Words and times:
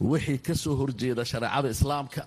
wixii 0.00 0.38
ka 0.38 0.54
soo 0.54 0.74
horjeeda 0.76 1.24
shareecada 1.24 1.68
islaamka 1.70 2.26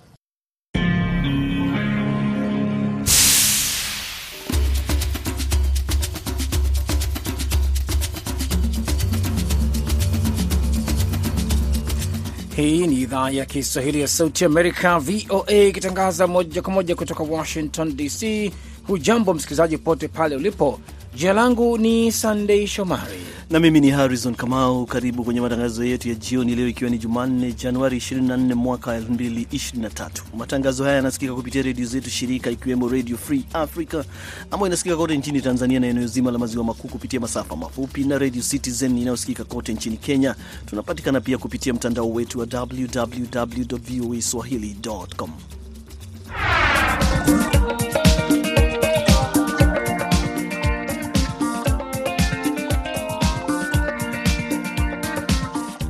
Hii 12.56 12.88
ni 12.88 12.96
idhaa 13.02 13.30
ya 13.30 13.46
Kiswahili 13.46 14.02
ya 14.02 14.08
Sauti 14.08 14.46
Amerika, 14.46 15.00
VOA, 15.00 15.54
ikitangaza 15.54 16.28
moja 16.28 16.62
kwa 16.62 16.74
moja 16.74 16.96
kutoka 16.96 17.24
Washington 17.24 17.96
DC. 17.98 18.52
Hujambo 18.88 19.34
msikilizaji 19.34 19.78
pote 19.78 20.08
pale 20.08 20.36
ulipo. 20.36 20.80
Jina 21.16 21.34
langu 21.34 21.78
ni 21.78 22.12
Sandei 22.12 22.68
Shomari 22.68 23.18
na 23.50 23.60
mimi 23.60 23.80
ni 23.82 23.90
Harrison 23.90 24.36
Kamau. 24.36 24.86
Karibu 24.86 25.24
kwenye 25.24 25.42
matangazo 25.42 25.84
yetu 25.86 26.10
ya 26.10 26.16
jioni 26.16 26.56
leo, 26.56 26.68
ikiwa 26.68 26.90
ni 26.90 26.98
Jumanne 26.98 27.54
Januari 27.54 27.98
24 27.98 28.54
mwaka 28.56 29.00
2023. 29.00 30.10
Matangazo 30.38 30.84
haya 30.84 30.96
yanasikika 30.96 31.34
kupitia 31.34 31.62
redio 31.62 31.86
zetu 31.86 32.10
shirika, 32.10 32.52
ikiwemo 32.52 32.90
Radio 32.90 33.18
Free 33.18 33.44
Africa 33.54 34.04
ambayo 34.52 34.68
inasikika 34.68 34.98
kote 34.98 35.18
nchini 35.18 35.42
Tanzania 35.42 35.80
na 35.80 35.88
eneo 35.88 36.08
zima 36.08 36.32
la 36.32 36.38
maziwa 36.40 36.64
makuu 36.64 36.88
kupitia 36.88 37.20
masafa 37.20 37.56
mafupi 37.56 38.04
na 38.04 38.18
Radio 38.18 38.42
Citizen 38.42 38.98
inayosikika 38.98 39.44
kote 39.44 39.74
nchini 39.74 39.98
Kenya. 39.98 40.36
Tunapatikana 40.66 41.22
pia 41.22 41.38
kupitia 41.38 41.74
mtandao 41.74 42.12
wetu 42.12 42.40
wa 42.40 42.48
www 42.54 43.78
voa 44.02 44.22
swahili.com. 44.22 45.30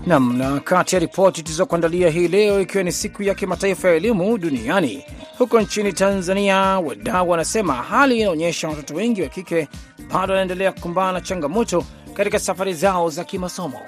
nam 0.05 0.37
na 0.37 0.59
kati 0.59 0.95
ya 0.95 0.99
ripoti 0.99 1.43
tulizokuandalia 1.43 2.09
hii 2.09 2.27
leo, 2.27 2.61
ikiwa 2.61 2.83
ni 2.83 2.91
siku 2.91 3.23
ya 3.23 3.35
kimataifa 3.35 3.89
ya 3.89 3.95
elimu 3.95 4.37
duniani, 4.37 5.05
huko 5.37 5.61
nchini 5.61 5.93
Tanzania 5.93 6.57
wadau 6.57 7.29
wanasema 7.29 7.73
hali 7.73 8.19
inaonyesha 8.19 8.67
watoto 8.69 8.93
wengi 8.95 9.21
wa 9.21 9.27
kike 9.27 9.67
bado 10.13 10.33
wanaendelea 10.33 10.71
kukumbana 10.71 11.11
na 11.11 11.21
changamoto 11.21 11.83
katika 12.13 12.39
safari 12.39 12.73
zao 12.73 13.09
za 13.09 13.23
kimasomo. 13.23 13.79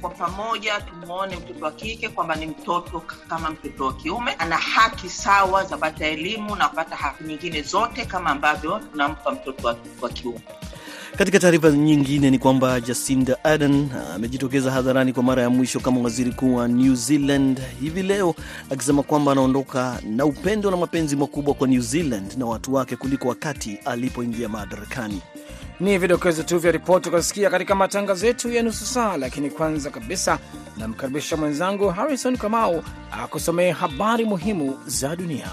Kwa 0.00 0.10
pamoja 0.10 0.80
tumwone 0.80 1.36
mtoto 1.36 1.64
wa 1.64 1.72
kike 1.72 2.08
kwamba 2.08 2.34
ni 2.36 2.46
mtoto 2.46 3.02
kama 3.28 3.50
mtoto 3.50 3.84
wa 3.86 3.92
kiume, 3.94 4.32
ana 4.38 4.56
haki 4.56 5.08
sawa 5.08 5.64
za 5.64 5.74
kupata 5.76 6.06
elimu 6.06 6.56
na 6.56 6.68
kupata 6.68 6.96
haki 6.96 7.24
nyingine 7.24 7.62
zote 7.62 8.04
kama 8.04 8.30
ambavyo 8.30 8.78
tunampa 8.92 9.30
mtoto 9.32 9.76
wa 10.02 10.08
kiume. 10.08 10.40
Katika 11.18 11.38
taarifa 11.38 11.70
nyingine 11.70 12.30
ni 12.30 12.38
kwamba 12.38 12.80
Jacinda 12.80 13.44
Ardern 13.44 13.88
amejitokeza 14.14 14.70
hadharani 14.70 15.12
kwa 15.12 15.22
mara 15.22 15.42
ya 15.42 15.50
mwisho 15.50 15.80
kama 15.80 16.00
waziri 16.00 16.30
mkuu 16.30 16.54
wa 16.54 16.68
New 16.68 16.94
Zealand 16.94 17.60
hivi 17.80 18.02
leo 18.02 18.34
akisema 18.70 19.02
kwamba 19.02 19.32
anaondoka 19.32 20.00
na 20.06 20.24
upendo 20.24 20.70
na 20.70 20.76
mapenzi 20.76 21.16
makubwa 21.16 21.54
kwa 21.54 21.68
New 21.68 21.80
Zealand 21.80 22.34
na 22.38 22.46
watu 22.46 22.74
wake 22.74 22.96
kuliko 22.96 23.28
wakati 23.28 23.78
alipoingia 23.84 24.48
madarakani. 24.48 25.20
Ni 25.80 25.98
vidokezo 25.98 26.42
tu 26.42 26.58
vya 26.58 26.72
ripoti 26.72 27.08
ukasikia 27.08 27.50
katika 27.50 27.74
matangazo 27.74 28.26
yetu 28.26 28.52
ya 28.52 28.62
nusu 28.62 28.86
saa, 28.86 29.16
lakini 29.16 29.50
kwanza 29.50 29.90
kabisa 29.90 30.38
namkaribisha 30.76 31.36
mwenzangu 31.36 31.88
Harrison 31.88 32.36
Kamau 32.36 32.82
akusomee 33.12 33.70
habari 33.70 34.24
muhimu 34.24 34.78
za 34.86 35.16
dunia. 35.16 35.50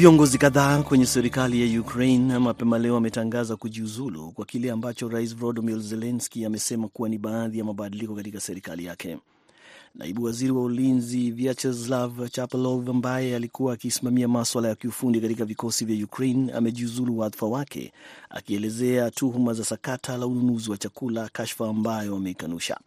Viongozi 0.00 0.38
kadhaa 0.38 0.82
kwenye 0.82 1.06
serikali 1.06 1.74
ya 1.74 1.80
Ukraine 1.80 2.38
mapema 2.38 2.78
leo 2.78 2.96
ametangaza 2.96 3.56
kujiuzulu 3.56 4.30
kwa 4.32 4.44
kile 4.46 4.70
ambacho 4.70 5.08
rais 5.08 5.36
Volodymyr 5.36 5.78
Zelensky 5.80 6.44
amesema 6.44 6.88
kuwa 6.88 7.08
ni 7.08 7.18
baadhi 7.18 7.58
ya 7.58 7.64
mabadiliko 7.64 8.14
katika 8.14 8.40
serikali 8.40 8.84
yake. 8.84 9.18
Naibu 9.94 10.24
waziri 10.24 10.50
wa 10.52 10.62
ulinzi 10.62 11.30
Vyacheslav 11.30 12.28
Chapelov, 12.28 12.90
ambaye 12.90 13.36
alikuwa 13.36 13.74
akisimamia 13.74 14.28
maswala 14.28 14.68
ya 14.68 14.74
kiufundi 14.74 15.20
katika 15.20 15.44
vikosi 15.44 15.84
vya 15.84 16.04
Ukraine, 16.04 16.52
amejiuzulu 16.52 17.18
wadhifa 17.18 17.46
wake, 17.46 17.92
akielezea 18.30 19.10
tuhuma 19.10 19.54
za 19.54 19.64
sakata 19.64 20.16
la 20.16 20.26
ununuzi 20.26 20.70
wa 20.70 20.76
chakula, 20.78 21.28
kashfa 21.32 21.68
ambayo 21.68 22.16
ameikanusha. 22.16 22.80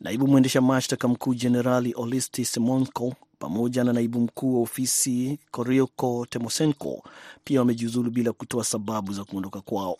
Naibu 0.00 0.26
mwendesha 0.28 0.60
mashtaka 0.60 1.08
mkuu 1.08 1.34
Jenerali 1.34 1.94
Olisti 1.96 2.44
Semonko 2.44 3.14
pamoja 3.44 3.84
na 3.84 3.92
naibu 3.92 4.20
mkuu 4.20 4.54
wa 4.56 4.62
ofisi 4.62 5.38
Koryoko 5.50 6.26
Temosenko 6.30 7.02
pia 7.44 7.60
wamejiuzulu 7.60 8.10
bila 8.10 8.32
kutoa 8.32 8.64
sababu 8.64 9.12
za 9.12 9.24
kuondoka 9.24 9.60
kwao. 9.60 9.96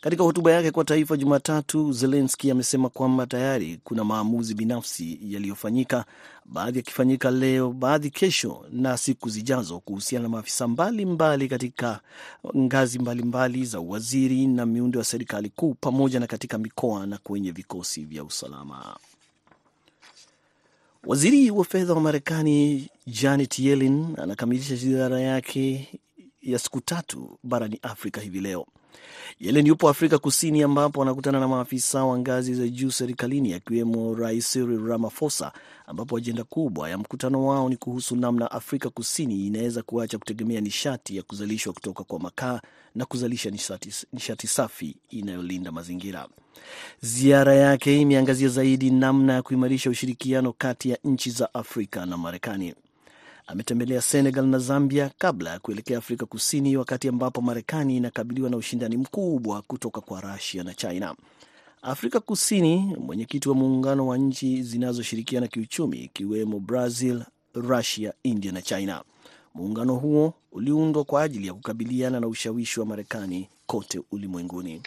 Katika 0.00 0.22
hotuba 0.22 0.52
yake 0.52 0.70
kwa 0.70 0.84
taifa 0.84 1.16
Jumatatu, 1.16 1.92
Zelenski 1.92 2.50
amesema 2.50 2.88
kwamba 2.88 3.26
tayari 3.26 3.80
kuna 3.84 4.04
maamuzi 4.04 4.54
binafsi 4.54 5.18
yaliyofanyika, 5.22 6.04
baadhi 6.44 6.78
yakifanyika 6.78 7.30
leo, 7.30 7.70
baadhi 7.72 8.10
kesho 8.10 8.64
na 8.72 8.96
siku 8.96 9.28
zijazo, 9.28 9.78
kuhusiana 9.80 10.22
na 10.22 10.28
maafisa 10.28 10.68
mbalimbali 10.68 11.48
katika 11.48 12.00
ngazi 12.56 12.98
mbalimbali 12.98 13.52
mbali 13.54 13.64
za 13.66 13.80
uwaziri 13.80 14.46
na 14.46 14.66
miundo 14.66 14.98
ya 14.98 15.04
serikali 15.04 15.48
kuu 15.50 15.74
pamoja 15.74 16.20
na 16.20 16.26
katika 16.26 16.58
mikoa 16.58 17.06
na 17.06 17.18
kwenye 17.18 17.50
vikosi 17.50 18.04
vya 18.04 18.24
usalama. 18.24 18.96
Waziri 21.06 21.50
wa 21.50 21.64
fedha 21.64 21.94
wa 21.94 22.00
Marekani 22.00 22.88
Janet 23.06 23.58
Yellen 23.58 24.06
anakamilisha 24.22 24.76
ziara 24.76 25.20
yake 25.20 25.88
ya 26.42 26.58
siku 26.58 26.80
tatu 26.80 27.38
barani 27.42 27.78
Afrika 27.82 28.20
hivi 28.20 28.40
leo. 28.40 28.66
Yellen 29.40 29.66
yupo 29.66 29.88
Afrika 29.88 30.18
Kusini, 30.18 30.62
ambapo 30.62 31.02
anakutana 31.02 31.40
na 31.40 31.48
maafisa 31.48 32.04
wa 32.04 32.18
ngazi 32.18 32.54
za 32.54 32.68
juu 32.68 32.90
serikalini 32.90 33.54
akiwemo 33.54 34.14
Rais 34.14 34.52
Cyril 34.52 34.86
Ramaphosa, 34.86 35.52
ambapo 35.86 36.16
ajenda 36.16 36.44
kubwa 36.44 36.90
ya 36.90 36.98
mkutano 36.98 37.46
wao 37.46 37.68
ni 37.68 37.76
kuhusu 37.76 38.16
namna 38.16 38.50
Afrika 38.50 38.90
Kusini 38.90 39.46
inaweza 39.46 39.82
kuacha 39.82 40.18
kutegemea 40.18 40.60
nishati 40.60 41.16
ya 41.16 41.22
kuzalishwa 41.22 41.72
kutoka 41.72 42.04
kwa 42.04 42.18
makaa 42.20 42.60
na 42.94 43.04
kuzalisha 43.04 43.50
nishati, 43.50 43.92
nishati 44.12 44.46
safi 44.46 44.96
inayolinda 45.10 45.72
mazingira. 45.72 46.28
Ziara 47.00 47.54
yake 47.54 48.00
imeangazia 48.00 48.48
zaidi 48.48 48.90
namna 48.90 49.32
ya 49.32 49.42
kuimarisha 49.42 49.90
ushirikiano 49.90 50.52
kati 50.52 50.90
ya 50.90 50.98
nchi 51.04 51.30
za 51.30 51.54
Afrika 51.54 52.06
na 52.06 52.16
Marekani. 52.16 52.74
Ametembelea 53.46 54.00
Senegal 54.02 54.46
na 54.46 54.58
Zambia 54.58 55.10
kabla 55.18 55.50
ya 55.50 55.58
kuelekea 55.58 55.98
Afrika 55.98 56.26
Kusini, 56.26 56.76
wakati 56.76 57.08
ambapo 57.08 57.40
Marekani 57.40 57.96
inakabiliwa 57.96 58.50
na 58.50 58.56
ushindani 58.56 58.96
mkubwa 58.96 59.62
kutoka 59.62 60.00
kwa 60.00 60.20
Rusia 60.20 60.64
na 60.64 60.74
China. 60.74 61.14
Afrika 61.82 62.20
Kusini, 62.20 62.96
mwenyekiti 63.00 63.48
wa 63.48 63.54
muungano 63.54 64.06
wa 64.06 64.18
nchi 64.18 64.62
zinazoshirikiana 64.62 65.46
kiuchumi, 65.46 65.98
ikiwemo 65.98 66.60
Brazil, 66.60 67.22
Rusia, 67.54 68.12
India 68.22 68.52
na 68.52 68.62
China. 68.62 69.02
Muungano 69.54 69.94
huo 69.94 70.34
uliundwa 70.52 71.04
kwa 71.04 71.22
ajili 71.22 71.46
ya 71.46 71.54
kukabiliana 71.54 72.20
na 72.20 72.26
ushawishi 72.28 72.80
wa 72.80 72.86
Marekani 72.86 73.48
kote 73.66 74.00
ulimwenguni. 74.12 74.82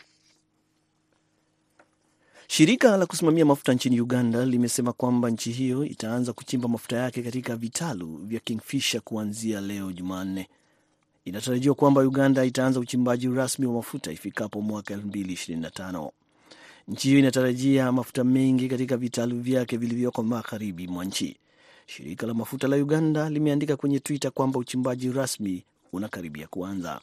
Shirika 2.47 2.97
la 2.97 3.05
kusimamia 3.05 3.45
mafuta 3.45 3.73
nchini 3.73 4.01
Uganda 4.01 4.45
limesema 4.45 4.93
kwamba 4.93 5.29
nchi 5.29 5.51
hiyo 5.51 5.85
itaanza 5.85 6.33
kuchimba 6.33 6.67
mafuta 6.67 6.97
yake 6.97 7.23
katika 7.23 7.55
vitalu 7.55 8.17
vya 8.17 8.39
Kingfisher 8.39 9.01
kuanzia 9.01 9.61
leo 9.61 9.91
Jumanne. 9.91 10.47
Inatarajiwa 11.25 11.75
kwamba 11.75 12.01
Uganda 12.01 12.45
itaanza 12.45 12.79
uchimbaji 12.79 13.27
rasmi 13.27 13.65
wa 13.65 13.73
mafuta 13.73 14.11
ifikapo 14.11 14.61
mwaka 14.61 14.95
2025. 14.95 16.11
Nchi 16.87 17.07
hiyo 17.07 17.19
inatarajia 17.19 17.91
mafuta 17.91 18.23
mengi 18.23 18.67
katika 18.69 18.97
vitalu 18.97 19.39
vyake 19.41 19.77
vilivyoko 19.77 20.23
magharibi 20.23 20.87
mwa 20.87 21.05
nchi. 21.05 21.37
Shirika 21.85 22.27
la 22.27 22.33
mafuta 22.33 22.67
la 22.67 22.75
Uganda 22.75 23.29
limeandika 23.29 23.77
kwenye 23.77 23.99
Twitter 23.99 24.31
kwamba 24.31 24.59
uchimbaji 24.59 25.11
rasmi 25.11 25.63
unakaribia 25.93 26.47
kuanza. 26.47 27.01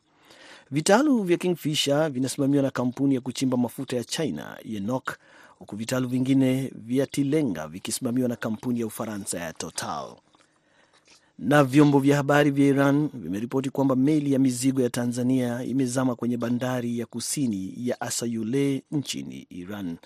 Vitalu 0.71 1.23
vya 1.23 1.37
Kingfisher 1.37 2.11
vinasimamiwa 2.11 2.63
na 2.63 2.71
kampuni 2.71 3.15
ya 3.15 3.21
kuchimba 3.21 3.57
mafuta 3.57 3.97
ya 3.97 4.05
China 4.05 4.57
Yenok, 4.65 5.17
huku 5.59 5.77
vitalu 5.77 6.09
vingine 6.09 6.73
vya 6.75 7.07
Tilenga 7.07 7.69
vikisimamiwa 7.69 8.29
na 8.29 8.37
kampuni 8.37 8.81
ya 8.81 8.87
Ufaransa 8.87 9.39
ya 9.41 9.53
Total. 9.53 10.17
Na 11.39 11.65
vyombo 11.65 11.99
vya 11.99 12.17
habari 12.17 12.51
vya 12.51 12.67
Iran 12.67 13.09
vimeripoti 13.15 13.71
kwamba 13.71 13.97
meli 13.97 14.33
ya 14.33 14.39
mizigo 14.39 14.83
ya 14.83 14.91
Tanzania 14.91 15.65
imezama 15.65 16.15
kwenye 16.15 16.37
bandari 16.37 16.99
ya 16.99 17.07
kusini 17.07 17.75
ya 17.77 18.01
Asayule 18.01 18.83
nchini 18.93 19.47
Iran. 19.51 19.97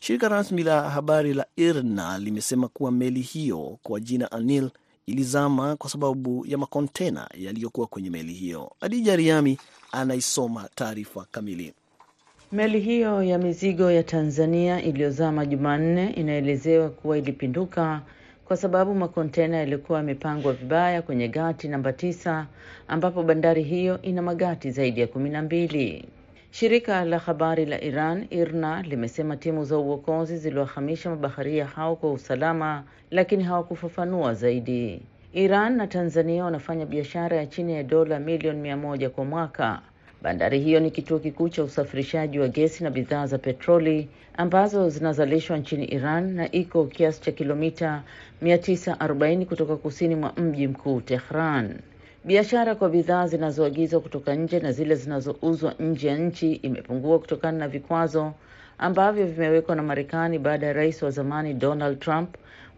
Shirika 0.00 0.28
rasmi 0.28 0.62
la 0.62 0.90
habari 0.90 1.34
la 1.34 1.46
IRNA 1.56 2.18
limesema 2.18 2.68
kuwa 2.68 2.92
meli 2.92 3.20
hiyo 3.20 3.78
kwa 3.82 4.00
jina 4.00 4.32
Anil 4.32 4.70
ilizama 5.06 5.76
kwa 5.76 5.90
sababu 5.90 6.46
ya 6.46 6.58
makontena 6.58 7.28
yaliyokuwa 7.38 7.86
kwenye 7.86 8.10
meli 8.10 8.32
hiyo. 8.32 8.72
Adija 8.80 9.16
Riami 9.16 9.58
anaisoma 9.92 10.68
taarifa 10.74 11.26
kamili. 11.30 11.74
Meli 12.52 12.80
hiyo 12.80 13.22
ya 13.22 13.38
mizigo 13.38 13.90
ya 13.90 14.02
Tanzania 14.02 14.82
iliyozama 14.82 15.46
Jumanne 15.46 16.10
inaelezewa 16.10 16.88
kuwa 16.90 17.18
ilipinduka 17.18 18.02
kwa 18.44 18.56
sababu 18.56 18.94
makontena 18.94 19.56
yalikuwa 19.56 19.98
yamepangwa 19.98 20.52
vibaya 20.52 21.02
kwenye 21.02 21.28
gati 21.28 21.68
namba 21.68 21.92
tisa 21.92 22.46
ambapo 22.88 23.22
bandari 23.22 23.62
hiyo 23.62 24.02
ina 24.02 24.22
magati 24.22 24.70
zaidi 24.70 25.00
ya 25.00 25.06
kumi 25.06 25.30
na 25.30 25.42
mbili. 25.42 26.08
Shirika 26.52 27.04
la 27.04 27.18
habari 27.18 27.66
la 27.66 27.80
Iran 27.80 28.26
IRNA 28.30 28.82
limesema 28.82 29.36
timu 29.36 29.64
za 29.64 29.78
uokozi 29.78 30.36
ziliwahamisha 30.36 31.10
mabaharia 31.10 31.66
hao 31.66 31.96
kwa 31.96 32.12
usalama, 32.12 32.84
lakini 33.10 33.44
hawakufafanua 33.44 34.34
zaidi. 34.34 35.02
Iran 35.32 35.76
na 35.76 35.86
Tanzania 35.86 36.44
wanafanya 36.44 36.86
biashara 36.86 37.36
ya 37.36 37.46
chini 37.46 37.72
ya 37.74 37.82
dola 37.82 38.18
milioni 38.20 38.60
mia 38.60 38.76
moja 38.76 39.10
kwa 39.10 39.24
mwaka. 39.24 39.80
Bandari 40.22 40.60
hiyo 40.60 40.80
ni 40.80 40.90
kituo 40.90 41.18
kikuu 41.18 41.48
cha 41.48 41.64
usafirishaji 41.64 42.38
wa 42.38 42.48
gesi 42.48 42.84
na 42.84 42.90
bidhaa 42.90 43.26
za 43.26 43.38
petroli 43.38 44.08
ambazo 44.36 44.88
zinazalishwa 44.88 45.56
nchini 45.58 45.84
Iran 45.84 46.34
na 46.34 46.52
iko 46.52 46.84
kiasi 46.84 47.20
cha 47.22 47.32
kilomita 47.32 48.02
940 48.42 49.44
kutoka 49.44 49.76
kusini 49.76 50.14
mwa 50.14 50.32
mji 50.36 50.66
mkuu 50.68 51.00
Tehran. 51.00 51.78
Biashara 52.24 52.74
kwa 52.74 52.88
bidhaa 52.88 53.26
zinazoagizwa 53.26 54.00
kutoka 54.00 54.34
nje 54.34 54.60
na 54.60 54.72
zile 54.72 54.94
zinazouzwa 54.94 55.74
nje 55.78 56.08
ya 56.08 56.18
nchi 56.18 56.52
imepungua 56.52 57.18
kutokana 57.18 57.58
na 57.58 57.68
vikwazo 57.68 58.32
ambavyo 58.78 59.26
vimewekwa 59.26 59.76
na 59.76 59.82
Marekani 59.82 60.38
baada 60.38 60.66
ya 60.66 60.72
rais 60.72 61.02
wa 61.02 61.10
zamani 61.10 61.54
Donald 61.54 61.98
Trump 62.00 62.34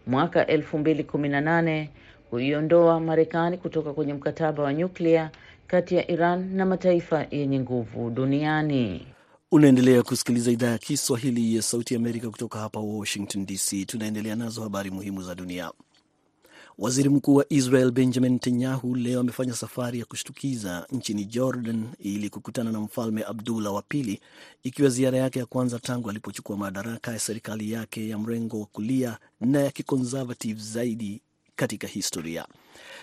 mwaka 0.07 0.43
2018 0.43 1.87
kuiondoa 2.29 2.99
Marekani 2.99 3.57
kutoka 3.57 3.93
kwenye 3.93 4.13
mkataba 4.13 4.63
wa 4.63 4.73
nyuklia 4.73 5.31
kati 5.67 5.95
ya 5.95 6.11
Iran 6.11 6.55
na 6.55 6.65
mataifa 6.65 7.25
yenye 7.31 7.59
nguvu 7.59 8.09
duniani. 8.09 9.07
Unaendelea 9.51 10.03
kusikiliza 10.03 10.51
idhaa 10.51 10.71
ya 10.71 10.77
Kiswahili 10.77 11.55
ya 11.55 11.61
Sauti 11.61 11.93
ya 11.93 11.99
Amerika 11.99 12.29
kutoka 12.29 12.59
hapa 12.59 12.79
Washington 12.79 13.45
DC. 13.45 13.85
Tunaendelea 13.85 14.35
nazo 14.35 14.61
habari 14.61 14.91
muhimu 14.91 15.21
za 15.21 15.35
dunia. 15.35 15.71
Waziri 16.77 17.09
Mkuu 17.09 17.35
wa 17.35 17.45
Israel 17.49 17.91
Benjamin 17.91 18.31
Netanyahu 18.33 18.95
leo 18.95 19.19
amefanya 19.19 19.53
safari 19.53 19.99
ya 19.99 20.05
kushtukiza 20.05 20.87
nchini 20.91 21.25
Jordan 21.25 21.85
ili 21.99 22.29
kukutana 22.29 22.71
na 22.71 22.79
Mfalme 22.79 23.23
Abdullah 23.23 23.73
wa 23.73 23.81
Pili, 23.81 24.19
ikiwa 24.63 24.89
ziara 24.89 25.17
yake 25.17 25.39
ya 25.39 25.45
kwanza 25.45 25.79
tangu 25.79 26.09
alipochukua 26.09 26.57
madaraka 26.57 27.11
ya 27.11 27.19
serikali 27.19 27.71
yake 27.71 28.09
ya 28.09 28.17
mrengo 28.17 28.59
wa 28.59 28.65
kulia 28.65 29.17
na 29.41 29.59
ya 29.61 29.71
kiconservative 29.71 30.61
zaidi 30.61 31.21
katika 31.55 31.87
historia. 31.87 32.45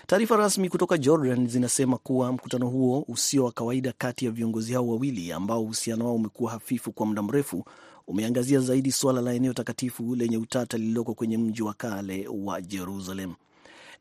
Taarifa 0.07 0.35
rasmi 0.37 0.69
kutoka 0.69 0.97
Jordan 0.97 1.47
zinasema 1.47 1.97
kuwa 1.97 2.31
mkutano 2.31 2.67
huo 2.69 3.05
usio 3.07 3.45
wa 3.45 3.51
kawaida 3.51 3.93
kati 3.97 4.25
ya 4.25 4.31
viongozi 4.31 4.73
hao 4.73 4.87
wawili 4.87 5.31
ambao 5.31 5.63
uhusiano 5.63 6.05
wao 6.05 6.15
umekuwa 6.15 6.51
hafifu 6.51 6.91
kwa 6.91 7.05
muda 7.05 7.21
mrefu 7.21 7.65
umeangazia 8.07 8.59
zaidi 8.59 8.91
suala 8.91 9.21
la 9.21 9.33
eneo 9.33 9.53
takatifu 9.53 10.15
lenye 10.15 10.37
utata 10.37 10.77
lililoko 10.77 11.13
kwenye 11.13 11.37
mji 11.37 11.61
wa 11.63 11.73
kale 11.73 12.27
wa 12.27 12.61
Jerusalem. 12.61 13.33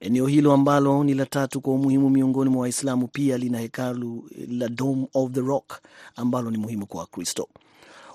Eneo 0.00 0.26
hilo 0.26 0.52
ambalo 0.52 1.04
ni 1.04 1.14
la 1.14 1.26
tatu 1.26 1.60
kwa 1.60 1.74
umuhimu 1.74 2.10
miongoni 2.10 2.50
mwa 2.50 2.62
Waislamu 2.62 3.08
pia 3.08 3.38
lina 3.38 3.58
hekalu 3.58 4.30
la 4.48 4.68
Dome 4.68 5.06
of 5.14 5.32
the 5.32 5.40
Rock 5.40 5.80
ambalo 6.16 6.50
ni 6.50 6.58
muhimu 6.58 6.86
kwa 6.86 7.00
Wakristo 7.00 7.48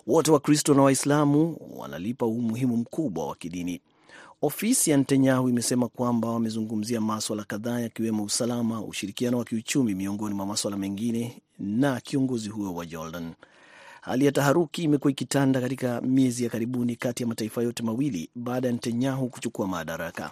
wote. 0.08 0.32
Wakristo 0.32 0.74
na 0.74 0.82
Waislamu 0.82 1.58
wanalipa 1.78 2.26
umuhimu 2.26 2.78
mkubwa 2.78 3.28
wa 3.28 3.36
kidini. 3.36 3.82
Ofisi 4.42 4.92
ya 4.92 4.98
Netanyahu 4.98 5.50
imesema 5.50 5.88
kwamba 5.88 6.28
wamezungumzia 6.30 7.02
maswala 7.02 7.44
kadhaa 7.44 7.80
yakiwemo 7.80 8.24
usalama, 8.24 8.82
ushirikiano 8.84 9.38
wa 9.38 9.46
kiuchumi, 9.46 9.94
miongoni 9.96 10.36
mwa 10.36 10.46
maswala 10.46 10.78
mengine 10.78 11.42
na 11.60 12.00
kiongozi 12.02 12.50
huyo 12.50 12.74
wa 12.74 12.86
Jordan. 12.86 13.34
Hali 14.02 14.26
ya 14.26 14.32
taharuki 14.32 14.84
imekuwa 14.84 15.12
ikitanda 15.12 15.62
katika 15.62 16.02
miezi 16.02 16.44
ya 16.44 16.50
karibuni 16.50 16.96
kati 16.96 17.24
ya 17.24 17.28
mataifa 17.30 17.64
yote 17.64 17.84
mawili 17.84 18.30
baada 18.36 18.68
ya 18.68 18.74
Netanyahu 18.74 19.30
kuchukua 19.30 19.68
madaraka. 19.68 20.32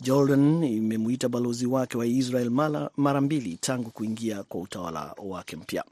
Jordan 0.00 0.64
imemuita 0.64 1.28
balozi 1.28 1.66
wake 1.66 1.98
wa 1.98 2.06
Israel 2.06 2.50
mara, 2.96 3.20
mbili 3.20 3.56
tangu 3.60 3.90
kuingia 3.90 4.42
kwa 4.42 4.60
utawala 4.60 5.14
wake 5.24 5.56
mpya. 5.56 5.84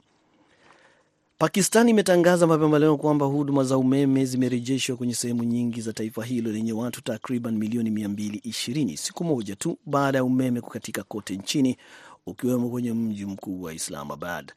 Pakistan 1.37 1.89
imetangaza 1.89 2.47
mapema 2.47 2.79
leo 2.79 2.97
kwamba 2.97 3.25
huduma 3.25 3.63
za 3.63 3.77
umeme 3.77 4.25
zimerejeshwa 4.25 4.95
kwenye 4.97 5.13
sehemu 5.13 5.43
nyingi 5.43 5.81
za 5.81 5.93
taifa 5.93 6.23
hilo 6.25 6.51
lenye 6.51 6.73
watu 6.73 7.03
takriban 7.03 7.57
milioni 7.57 7.89
220 7.89 8.95
siku 8.97 9.23
moja 9.23 9.55
tu 9.55 9.77
baada 9.85 10.17
ya 10.17 10.23
umeme 10.23 10.61
kukatika 10.61 11.03
kote 11.03 11.37
nchini 11.37 11.77
ukiwemo 12.25 12.69
kwenye 12.69 12.93
mji 12.93 13.25
mkuu 13.25 13.61
wa 13.61 13.73
Islamabad. 13.73 14.51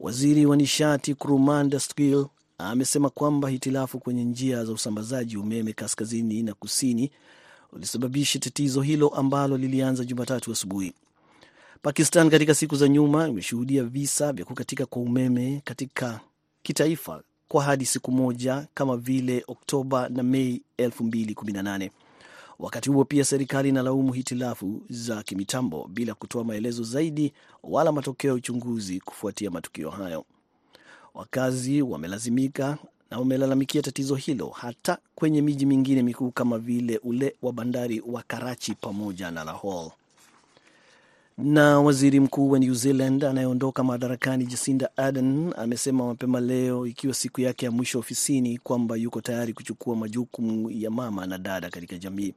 Waziri 0.00 0.46
wa 0.46 0.56
nishati 0.56 1.14
Kurmanda 1.14 1.76
Dasgil 1.76 2.26
amesema 2.58 3.10
kwamba 3.10 3.48
hitilafu 3.48 3.98
kwenye 3.98 4.24
njia 4.24 4.64
za 4.64 4.72
usambazaji 4.72 5.36
umeme 5.36 5.72
kaskazini 5.72 6.42
na 6.42 6.54
kusini 6.54 7.10
ulisababisha 7.76 8.38
tatizo 8.38 8.82
hilo 8.82 9.08
ambalo 9.08 9.56
lilianza 9.56 10.04
Jumatatu 10.04 10.52
asubuhi. 10.52 10.92
Pakistan 11.82 12.30
katika 12.30 12.54
siku 12.54 12.76
za 12.76 12.88
nyuma 12.88 13.28
imeshuhudia 13.28 13.84
visa 13.84 14.32
vya 14.32 14.44
kukatika 14.44 14.86
kwa 14.86 15.02
umeme 15.02 15.62
katika 15.64 16.20
kitaifa 16.62 17.22
kwa 17.48 17.64
hadi 17.64 17.86
siku 17.86 18.12
moja 18.12 18.66
kama 18.74 18.96
vile 18.96 19.44
Oktoba 19.48 20.08
na 20.08 20.22
Mei 20.22 20.62
2018. 20.78 21.90
Wakati 22.58 22.90
huo 22.90 23.04
pia 23.04 23.24
serikali 23.24 23.68
inalaumu 23.68 24.12
hitilafu 24.12 24.82
za 24.90 25.22
kimitambo 25.22 25.88
bila 25.92 26.14
kutoa 26.14 26.44
maelezo 26.44 26.82
zaidi 26.82 27.32
wala 27.62 27.92
matokeo 27.92 28.28
ya 28.28 28.34
uchunguzi 28.34 29.00
kufuatia 29.00 29.50
matukio 29.50 29.90
hayo. 29.90 30.24
Wakazi 31.14 31.82
wamelazimika 31.82 32.78
na 33.10 33.18
wamelalamikia 33.18 33.82
tatizo 33.82 34.14
hilo 34.14 34.48
hata 34.48 34.98
kwenye 35.14 35.42
miji 35.42 35.66
mingine 35.66 36.02
mikuu 36.02 36.30
kama 36.30 36.58
vile 36.58 36.98
ule 37.04 37.34
wa 37.42 37.52
bandari 37.52 38.02
wa 38.06 38.22
Karachi 38.22 38.74
pamoja 38.74 39.30
na 39.30 39.44
Lahore. 39.44 39.90
Na 41.38 41.80
waziri 41.80 42.20
mkuu 42.20 42.50
wa 42.50 42.58
New 42.58 42.74
Zealand 42.74 43.24
anayeondoka 43.24 43.84
madarakani 43.84 44.46
Jacinda 44.46 44.96
Ardern 44.96 45.52
amesema 45.56 46.06
mapema 46.06 46.40
leo, 46.40 46.86
ikiwa 46.86 47.14
siku 47.14 47.40
yake 47.40 47.64
ya 47.66 47.70
mwisho 47.72 47.98
ofisini, 47.98 48.58
kwamba 48.58 48.96
yuko 48.96 49.20
tayari 49.20 49.52
kuchukua 49.52 49.96
majukumu 49.96 50.70
ya 50.70 50.90
mama 50.90 51.26
na 51.26 51.38
dada 51.38 51.70
katika 51.70 51.98
jamii. 51.98 52.34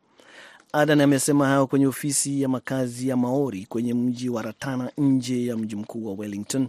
Ardern 0.73 1.01
amesema 1.01 1.47
hayo 1.47 1.67
kwenye 1.67 1.87
ofisi 1.87 2.41
ya 2.41 2.49
makazi 2.49 3.07
ya 3.07 3.17
Maori 3.17 3.65
kwenye 3.65 3.93
mji 3.93 4.29
wa 4.29 4.41
Ratana 4.41 4.91
nje 4.97 5.45
ya 5.45 5.57
mji 5.57 5.75
mkuu 5.75 6.05
wa 6.05 6.13
Wellington, 6.13 6.67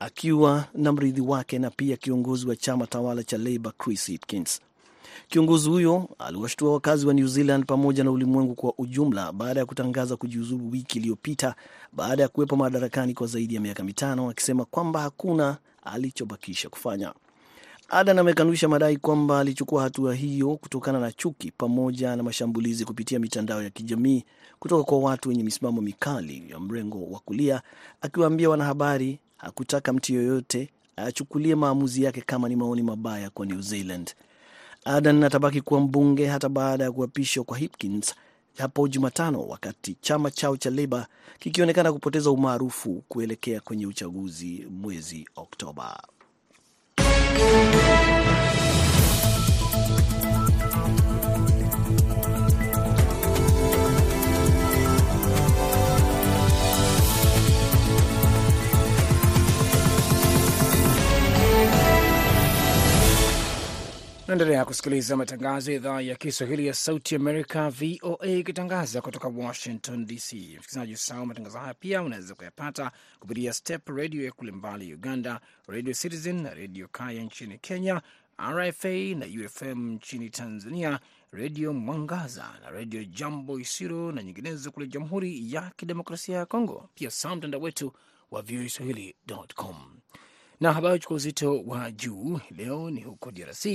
akiwa 0.00 0.64
na 0.74 0.92
mrithi 0.92 1.20
wake 1.20 1.58
na 1.58 1.70
pia 1.70 1.96
kiongozi 1.96 2.48
wa 2.48 2.56
chama 2.56 2.86
tawala 2.86 3.22
cha 3.22 3.38
Labour 3.38 3.72
Chris 3.78 4.06
Hitkins. 4.06 4.60
Kiongozi 5.28 5.68
huyo 5.68 6.08
aliwashtua 6.18 6.72
wakazi 6.72 7.06
wa 7.06 7.14
New 7.14 7.26
Zealand 7.26 7.66
pamoja 7.66 8.04
na 8.04 8.10
ulimwengu 8.10 8.54
kwa 8.54 8.72
ujumla 8.78 9.32
baada 9.32 9.60
ya 9.60 9.66
kutangaza 9.66 10.16
kujiuzulu 10.16 10.70
wiki 10.70 10.98
iliyopita 10.98 11.54
baada 11.92 12.22
ya 12.22 12.28
kuwepo 12.28 12.56
madarakani 12.56 13.14
kwa 13.14 13.26
zaidi 13.26 13.54
ya 13.54 13.60
miaka 13.60 13.84
mitano, 13.84 14.30
akisema 14.30 14.64
kwamba 14.64 15.00
hakuna 15.00 15.56
alichobakisha 15.84 16.68
kufanya. 16.68 17.12
Adan 17.90 18.18
amekanusha 18.18 18.68
madai 18.68 18.96
kwamba 18.96 19.40
alichukua 19.40 19.82
hatua 19.82 20.14
hiyo 20.14 20.56
kutokana 20.56 21.00
na 21.00 21.12
chuki 21.12 21.50
pamoja 21.58 22.16
na 22.16 22.22
mashambulizi 22.22 22.84
kupitia 22.84 23.18
mitandao 23.18 23.62
ya 23.62 23.70
kijamii 23.70 24.24
kutoka 24.58 24.84
kwa 24.84 24.98
watu 24.98 25.28
wenye 25.28 25.42
misimamo 25.42 25.80
mikali 25.80 26.44
ya 26.50 26.60
mrengo 26.60 27.04
wa 27.10 27.20
kulia, 27.20 27.62
akiwaambia 28.00 28.50
wanahabari 28.50 29.18
hakutaka 29.38 29.92
mtu 29.92 30.14
yoyote 30.14 30.70
achukulie 30.96 31.54
maamuzi 31.54 32.02
yake 32.02 32.20
kama 32.20 32.48
ni 32.48 32.56
maoni 32.56 32.82
mabaya 32.82 33.30
kwa 33.30 33.46
New 33.46 33.60
Zealand. 33.60 34.14
Adan 34.84 35.22
atabaki 35.24 35.60
kuwa 35.60 35.80
mbunge 35.80 36.26
hata 36.26 36.48
baada 36.48 36.84
ya 36.84 36.92
kuapishwa 36.92 37.44
kwa 37.44 37.58
Hipkins 37.58 38.14
hapo 38.58 38.88
Jumatano, 38.88 39.40
wakati 39.42 39.96
chama 40.00 40.30
chao 40.30 40.56
cha 40.56 40.70
Leba 40.70 41.06
kikionekana 41.38 41.92
kupoteza 41.92 42.30
umaarufu 42.30 43.02
kuelekea 43.08 43.60
kwenye 43.60 43.86
uchaguzi 43.86 44.66
mwezi 44.70 45.28
Oktoba. 45.36 46.02
Naendelea 64.28 64.64
kusikiliza 64.64 65.16
matangazo 65.16 65.70
ya 65.70 65.76
idhaa 65.76 66.00
ya 66.00 66.16
Kiswahili 66.16 66.66
ya 66.66 66.74
Sauti 66.74 67.14
Amerika, 67.16 67.70
VOA, 67.70 68.26
ikitangaza 68.26 69.00
kutoka 69.00 69.28
Washington 69.28 70.06
DC. 70.06 70.32
Msikilizaji 70.32 70.92
usahau 70.92 71.26
matangazo 71.26 71.58
haya 71.58 71.74
pia 71.74 72.02
unaweza 72.02 72.34
kuyapata 72.34 72.90
kupitia 73.20 73.52
Step 73.52 73.88
Redio 73.88 74.24
ya 74.24 74.32
kule 74.32 74.52
Mbali, 74.52 74.94
Uganda, 74.94 75.40
Radio 75.66 75.94
Citizen 75.94 76.42
na 76.42 76.54
Redio 76.54 76.88
Kaya 76.88 77.22
nchini 77.22 77.58
Kenya, 77.58 78.02
RFA 78.50 78.88
na 79.16 79.26
UFM 79.44 79.88
nchini 79.92 80.30
Tanzania, 80.30 81.00
Redio 81.32 81.72
Mwangaza 81.72 82.48
na 82.62 82.70
Redio 82.70 83.04
Jambo 83.04 83.60
Isiro 83.60 84.12
na 84.12 84.22
nyinginezo 84.22 84.70
kule 84.70 84.86
Jamhuri 84.86 85.52
ya 85.54 85.70
Kidemokrasia 85.76 86.36
ya 86.38 86.46
Kongo, 86.46 86.88
pia 86.94 87.10
saa 87.10 87.36
mtandao 87.36 87.60
wetu 87.60 87.92
wa 88.30 88.42
voaswahili.com. 88.42 89.98
Na 90.60 90.72
habari 90.72 90.98
chukua 90.98 91.16
uzito 91.16 91.60
wa 91.66 91.90
juu 91.90 92.40
leo 92.56 92.90
ni 92.90 93.00
huko 93.00 93.30
DRC 93.30 93.66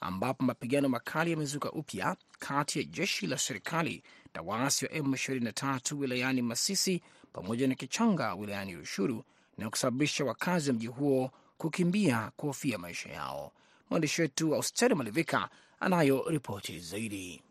ambapo 0.00 0.44
mapigano 0.44 0.88
makali 0.88 1.30
yamezuka 1.30 1.72
upya 1.72 2.16
kati 2.38 2.78
ya 2.78 2.84
jeshi 2.84 3.26
la 3.26 3.38
serikali 3.38 4.02
na 4.34 4.42
waasi 4.42 4.84
wa 4.84 4.90
M23 4.90 5.96
wilayani 5.96 6.42
Masisi 6.42 7.02
pamoja 7.32 7.68
na 7.68 7.74
Kichanga 7.74 8.34
wilayani 8.34 8.74
Rushuru 8.76 9.24
na 9.58 9.70
kusababisha 9.70 10.24
wakazi 10.24 10.70
wa 10.70 10.76
mji 10.76 10.86
huo 10.86 11.30
kukimbia 11.58 12.30
kuhofia 12.36 12.78
maisha 12.78 13.08
yao. 13.10 13.52
Mwandishi 13.90 14.22
wetu 14.22 14.54
Austeri 14.54 14.94
Malivika 14.94 15.48
anayo 15.80 16.24
ripoti 16.28 16.78
zaidi. 16.80 17.42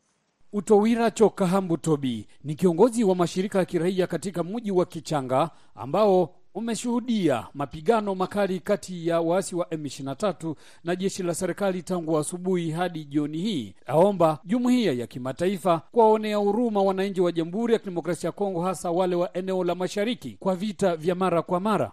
Utowira 0.54 1.12
Chokahambu 1.12 1.78
Tobi 1.78 2.28
ni 2.44 2.56
kiongozi 2.56 3.04
wa 3.04 3.16
mashirika 3.16 3.60
ya 3.60 3.66
kiraia 3.66 4.08
katika 4.08 4.44
mji 4.44 4.72
wa 4.72 4.86
Kichanga 4.86 5.50
ambao 5.76 6.36
umeshuhudia 6.56 7.48
mapigano 7.54 8.16
makali 8.16 8.60
kati 8.60 9.08
ya 9.08 9.22
waasi 9.22 9.56
wa 9.56 9.66
M23 9.66 10.56
na 10.84 10.96
jeshi 10.96 11.24
la 11.24 11.34
serikali 11.34 11.84
tangu 11.84 12.18
asubuhi 12.18 12.72
hadi 12.72 13.06
jioni 13.06 13.38
hii. 13.38 13.76
Aomba 13.88 14.40
jumuiya 14.46 14.94
ya 14.94 15.08
kimataifa 15.08 15.82
kuwaonea 15.92 16.38
huruma 16.38 16.82
wananchi 16.82 17.22
wa 17.22 17.32
Jamhuri 17.32 17.74
ya 17.74 17.80
Kidemokrasia 17.80 18.28
ya 18.28 18.32
Kongo, 18.32 18.62
hasa 18.62 18.92
wale 18.92 19.16
wa 19.16 19.38
eneo 19.38 19.64
la 19.64 19.76
mashariki 19.76 20.38
kwa 20.40 20.56
vita 20.56 20.96
vya 20.96 21.16
mara 21.16 21.42
kwa 21.42 21.60
mara. 21.60 21.92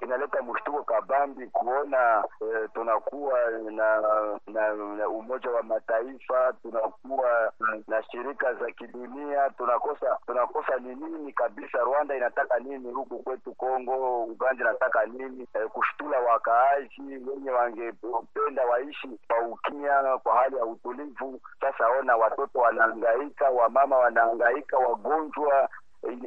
Kabambi 1.12 1.46
kuona 1.46 2.24
eh, 2.40 2.68
tunakuwa 2.74 3.38
na, 3.70 4.00
na, 4.46 4.74
na 4.74 5.08
Umoja 5.08 5.50
wa 5.50 5.62
Mataifa, 5.62 6.52
tunakuwa 6.62 7.52
na 7.88 8.02
shirika 8.02 8.54
za 8.54 8.70
kidunia, 8.70 9.50
tunakosa 9.50 10.18
tunakosa 10.26 10.76
ni 10.76 10.94
nini 10.94 11.32
kabisa. 11.32 11.78
Rwanda 11.78 12.16
inataka 12.16 12.58
nini 12.58 12.90
huku 12.92 13.18
kwetu 13.18 13.54
Kongo? 13.54 14.24
Uganda 14.24 14.64
inataka 14.64 15.06
nini? 15.06 15.46
Eh, 15.54 15.68
kushtula 15.68 16.18
wakaaji 16.20 17.02
wenye 17.02 17.50
wangependa 17.50 18.64
waishi 18.70 19.08
kwa 19.28 19.40
ukimya, 19.40 20.18
kwa 20.22 20.34
hali 20.36 20.56
ya 20.56 20.64
utulivu. 20.64 21.40
Sasa 21.60 21.88
ona 21.88 22.16
watoto 22.16 22.58
wanahangaika, 22.58 23.50
wamama 23.50 23.98
wanahangaika, 23.98 24.78
wagonjwa 24.78 25.68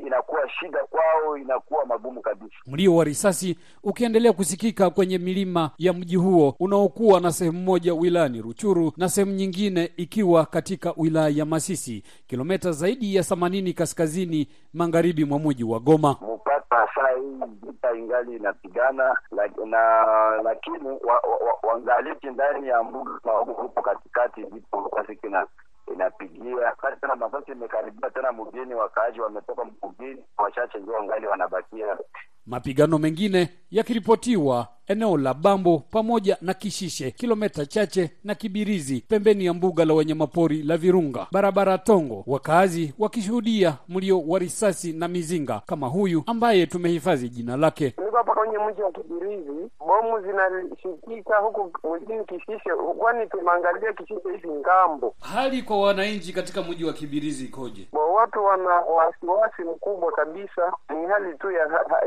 inakuwa 0.06 0.50
shida 0.50 0.80
kwao, 0.90 1.38
inakuwa 1.38 1.86
magumu 1.86 2.22
kabisa. 2.22 2.56
Mlio 2.68 2.96
wa 2.96 3.04
risasi 3.04 3.58
ukiendelea 3.84 4.34
kusikika 4.34 4.90
kwenye 4.90 5.18
milima 5.18 5.72
ya 5.78 5.94
mji 5.94 6.16
huo 6.16 6.56
unaokuwa 6.60 7.22
na 7.22 7.32
sehemu 7.32 7.60
moja 7.60 7.94
wilayani 7.94 8.42
Ruchuru 8.42 8.92
na 8.98 9.10
sehemu 9.10 9.32
nyingine 9.32 9.92
ikiwa 9.98 10.46
katika 10.46 10.94
wilaya 10.98 11.30
ya 11.30 11.46
Masisi, 11.46 12.04
kilomita 12.28 12.72
zaidi 12.72 13.16
ya 13.16 13.24
themanini 13.24 13.74
kaskazini 13.74 14.48
magharibi 14.74 15.26
mwa 15.26 15.40
mji 15.40 15.64
wa 15.64 15.80
Goma. 15.80 16.16
Mpaka 16.36 16.88
saa 16.96 17.10
hii 17.10 17.46
vita 17.66 17.96
ingali 17.98 18.36
inapigana 18.36 19.18
na 19.66 19.86
lakini 20.44 20.88
wangaliki 21.64 22.28
wa, 22.28 22.32
wa, 22.32 22.34
ndani 22.34 22.68
ya 22.68 22.84
mbuga 22.84 23.12
huko 23.62 23.82
katikati, 23.82 24.42
kina 25.22 25.46
inapigia 25.96 26.72
kati 26.72 27.02
tena, 27.02 27.16
masasi 27.16 27.52
imekaribia 27.52 28.10
tena 28.10 28.32
mgini, 28.32 28.74
wakaaji 28.74 29.22
wametoka 29.22 29.66
mgini, 29.66 30.26
wachache 30.38 30.78
ndio 30.78 30.94
wangali 30.94 31.28
wanabakia. 31.28 31.98
Mapigano 32.48 32.98
mengine 32.98 33.50
yakiripotiwa 33.72 34.68
eneo 34.88 35.18
la 35.18 35.34
Bambo 35.34 35.80
pamoja 35.92 36.38
na 36.42 36.54
Kishishe, 36.54 37.12
kilomita 37.12 37.66
chache 37.66 38.12
na 38.24 38.36
Kibirizi, 38.36 39.02
pembeni 39.08 39.46
ya 39.46 39.54
mbuga 39.54 39.86
la 39.86 39.94
wanyamapori 39.94 40.64
la 40.64 40.78
Virunga, 40.78 41.28
barabara 41.32 41.78
Tongo, 41.78 42.24
wakazi 42.28 42.94
wakishuhudia 43.00 43.78
mlio 43.90 44.22
wa 44.22 44.40
risasi 44.40 44.94
na 44.94 45.08
mizinga, 45.08 45.62
kama 45.66 45.88
huyu 45.88 46.24
ambaye 46.28 46.66
tumehifadhi 46.66 47.30
jina 47.30 47.58
lake. 47.58 47.86
Niko 47.98 48.18
hapa 48.18 48.34
kwenye 48.36 48.58
mji 48.58 48.82
wa 48.82 48.92
Kibirizi, 48.92 49.70
bomu 49.80 50.22
zinashikika 50.22 51.36
huku 51.38 51.72
mjini 51.96 52.26
Kishishe, 52.26 52.70
kwani 52.98 53.28
tumeangalia 53.28 53.94
Kishishe 53.94 54.30
hivi 54.32 54.48
ng'ambo. 54.50 55.16
Hali 55.20 55.62
kwa 55.62 55.82
wananchi 55.82 56.34
katika 56.34 56.62
mji 56.62 56.86
wa 56.86 56.94
Kibirizi 56.94 57.46
ikoje? 57.46 57.88
Watu 58.16 58.44
wana 58.46 58.70
wasiwasi 58.70 59.62
mkubwa 59.64 60.12
kabisa, 60.12 60.74
ni 60.90 61.06
hali 61.08 61.38
tu 61.38 61.52
ya, 61.52 61.60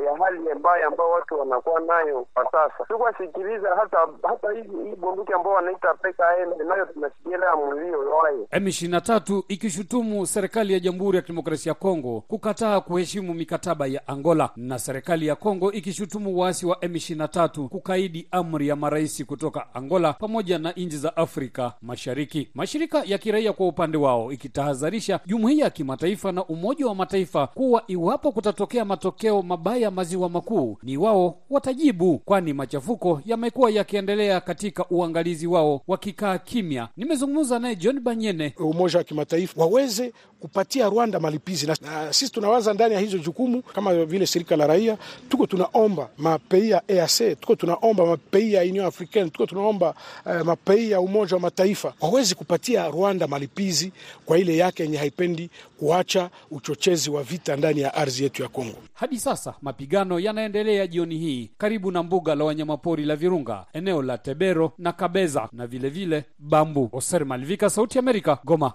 ya 0.04 0.12
hali 0.28 0.54
mbaya 0.58 0.86
ambayo 0.86 1.10
watu 1.10 1.38
wanakuwa 1.38 1.80
nayo 1.80 2.26
kwa 2.34 2.44
sasa. 2.52 2.86
Sikuwasikiliza 2.88 3.68
hata 3.76 3.98
hata 4.28 4.52
hii 4.52 4.96
bunduki 4.96 5.32
ambao 5.32 5.52
wanaita 5.52 5.94
PKM 5.94 6.68
nayo 6.68 6.84
tunasikia 6.86 7.38
mlio 7.56 7.98
wayo. 8.16 8.46
M23 8.52 9.42
ikishutumu 9.48 10.26
serikali 10.26 10.72
ya 10.72 10.80
Jamhuri 10.80 11.16
ya 11.16 11.22
Kidemokrasia 11.22 11.70
ya 11.70 11.74
Kongo 11.74 12.24
kukataa 12.28 12.80
kuheshimu 12.80 13.34
mikataba 13.34 13.86
ya 13.86 14.08
Angola 14.08 14.50
na 14.56 14.78
serikali 14.78 15.26
ya 15.26 15.36
Kongo 15.36 15.72
ikishutumu 15.72 16.38
waasi 16.38 16.66
wa 16.66 16.76
M23 16.76 17.68
kukaidi 17.68 18.28
amri 18.30 18.68
ya 18.68 18.76
marais 18.76 19.24
kutoka 19.26 19.66
Angola 19.74 20.12
pamoja 20.12 20.58
na 20.58 20.72
nchi 20.72 20.96
za 20.96 21.16
Afrika 21.16 21.72
Mashariki. 21.82 22.50
Mashirika 22.54 23.02
ya 23.04 23.18
kiraia 23.18 23.52
kwa 23.52 23.68
upande 23.68 23.98
wao 23.98 24.32
ikitahadharisha 24.32 25.20
jumuiya 25.26 25.64
ya 25.64 25.70
kimataifa 25.70 26.32
na 26.32 26.44
Umoja 26.44 26.86
wa 26.86 26.94
Mataifa 26.94 27.46
kuwa 27.46 27.82
iwapo 27.86 28.32
kutatokea 28.32 28.84
matokeo 28.84 29.42
mabaya 29.42 29.90
maziwa 29.90 30.17
makuu, 30.28 30.78
ni 30.82 30.96
wao 30.96 31.38
watajibu, 31.50 32.18
kwani 32.18 32.52
machafuko 32.52 33.22
yamekuwa 33.26 33.70
yakiendelea 33.70 34.40
katika 34.40 34.84
uangalizi 34.90 35.46
wao 35.46 35.82
wakikaa 35.88 36.38
kimya. 36.38 36.88
Nimezungumza 36.96 37.58
naye 37.58 37.76
John 37.76 38.00
Banyene. 38.00 38.54
Umoja 38.58 38.98
wa 38.98 39.04
kimataifa 39.04 39.60
waweze 39.60 40.12
kupatia 40.40 40.88
Rwanda 40.88 41.20
malipizi 41.20 41.66
na, 41.66 41.76
na 41.82 42.12
sisi 42.12 42.32
tunawaza 42.32 42.74
ndani 42.74 42.94
ya 42.94 43.00
hizo 43.00 43.18
jukumu 43.18 43.62
kama 43.62 44.04
vile 44.04 44.26
shirika 44.26 44.56
la 44.56 44.66
raia, 44.66 44.98
tuko 45.28 45.46
tunaomba 45.46 46.08
mapei 46.18 46.70
ya 46.70 46.82
EAC, 46.88 47.40
tuko 47.40 47.54
tunaomba 47.56 48.06
mapei 48.06 48.52
ya 48.52 48.62
Union 48.62 48.86
Africaine, 48.86 49.30
tuko 49.30 49.46
tunaomba 49.46 49.94
uh, 50.26 50.40
mapei 50.46 50.90
ya 50.90 51.00
Umoja 51.00 51.34
wa 51.34 51.40
Mataifa 51.40 51.94
wawezi 52.00 52.34
kupatia 52.34 52.88
Rwanda 52.88 53.26
malipizi 53.26 53.92
kwa 54.26 54.38
ile 54.38 54.56
yake 54.56 54.82
yenye 54.82 54.96
haipendi 54.96 55.50
kuacha 55.78 56.30
uchochezi 56.50 57.10
wa 57.10 57.22
vita 57.22 57.56
ndani 57.56 57.80
ya 57.80 57.94
ardhi 57.94 58.22
yetu 58.22 58.42
ya 58.42 58.48
Kongo. 58.48 58.76
Hadi 58.94 59.18
sasa 59.18 59.54
mapigano 59.62 60.20
yanaendelea 60.20 60.86
jioni 60.86 61.18
hii 61.18 61.50
karibu 61.58 61.90
na 61.90 62.02
mbuga 62.02 62.34
la 62.34 62.44
wanyamapori 62.44 63.04
la 63.04 63.16
Virunga, 63.16 63.66
eneo 63.72 64.02
la 64.02 64.18
Tebero 64.18 64.72
na 64.78 64.92
Kabeza 64.92 65.48
na 65.52 65.66
vilevile 65.66 66.16
vile 66.16 66.24
Bambu. 66.38 66.88
Oser 66.92 67.26
Malivika, 67.26 67.70
Sauti 67.70 67.98
Amerika, 67.98 68.38
Goma. 68.44 68.72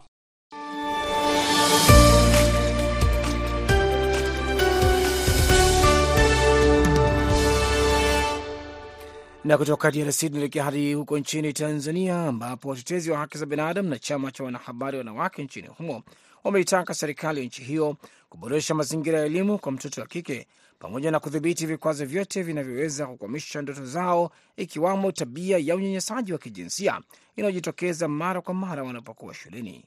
Na 9.53 9.57
kutoka 9.57 9.91
DRC 9.91 10.19
tunaelekea 10.19 10.63
hadi 10.63 10.93
huko 10.93 11.17
nchini 11.19 11.53
Tanzania, 11.53 12.23
ambapo 12.25 12.69
watetezi 12.69 13.11
wa 13.11 13.17
haki 13.17 13.37
za 13.37 13.45
binadamu 13.45 13.89
na 13.89 13.99
chama 13.99 14.31
cha 14.31 14.43
wanahabari 14.43 14.97
wanawake 14.97 15.43
nchini 15.43 15.67
humo 15.67 16.03
wameitaka 16.43 16.93
serikali 16.93 17.39
ya 17.39 17.45
nchi 17.45 17.63
hiyo 17.63 17.97
kuboresha 18.29 18.73
mazingira 18.75 19.19
ya 19.19 19.25
elimu 19.25 19.59
kwa 19.59 19.71
mtoto 19.71 20.01
wa 20.01 20.07
kike 20.07 20.47
pamoja 20.79 21.11
na 21.11 21.19
kudhibiti 21.19 21.65
vikwazo 21.65 22.05
vyote 22.05 22.43
vinavyoweza 22.43 23.07
kukwamisha 23.07 23.61
ndoto 23.61 23.85
zao, 23.85 24.31
ikiwamo 24.57 25.11
tabia 25.11 25.57
ya 25.57 25.75
unyanyasaji 25.75 26.33
wa 26.33 26.39
kijinsia 26.39 27.01
inayojitokeza 27.35 28.07
mara 28.07 28.41
kwa 28.41 28.53
mara 28.53 28.83
wanapokuwa 28.83 29.33
shuleni. 29.33 29.85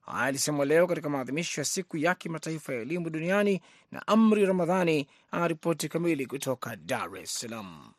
Haya 0.00 0.24
alisemwa 0.26 0.64
leo 0.66 0.86
katika 0.86 1.08
maadhimisho 1.08 1.60
ya 1.60 1.64
siku 1.64 1.96
ya 1.96 2.14
kimataifa 2.14 2.74
ya 2.74 2.80
elimu 2.80 3.10
duniani 3.10 3.60
na 3.92 4.06
Amri 4.06 4.46
Ramadhani 4.46 5.06
anaripoti 5.30 5.88
kamili 5.88 6.26
kutoka 6.26 6.76
Dar 6.76 7.16
es 7.16 7.34
Salaam. 7.40 7.95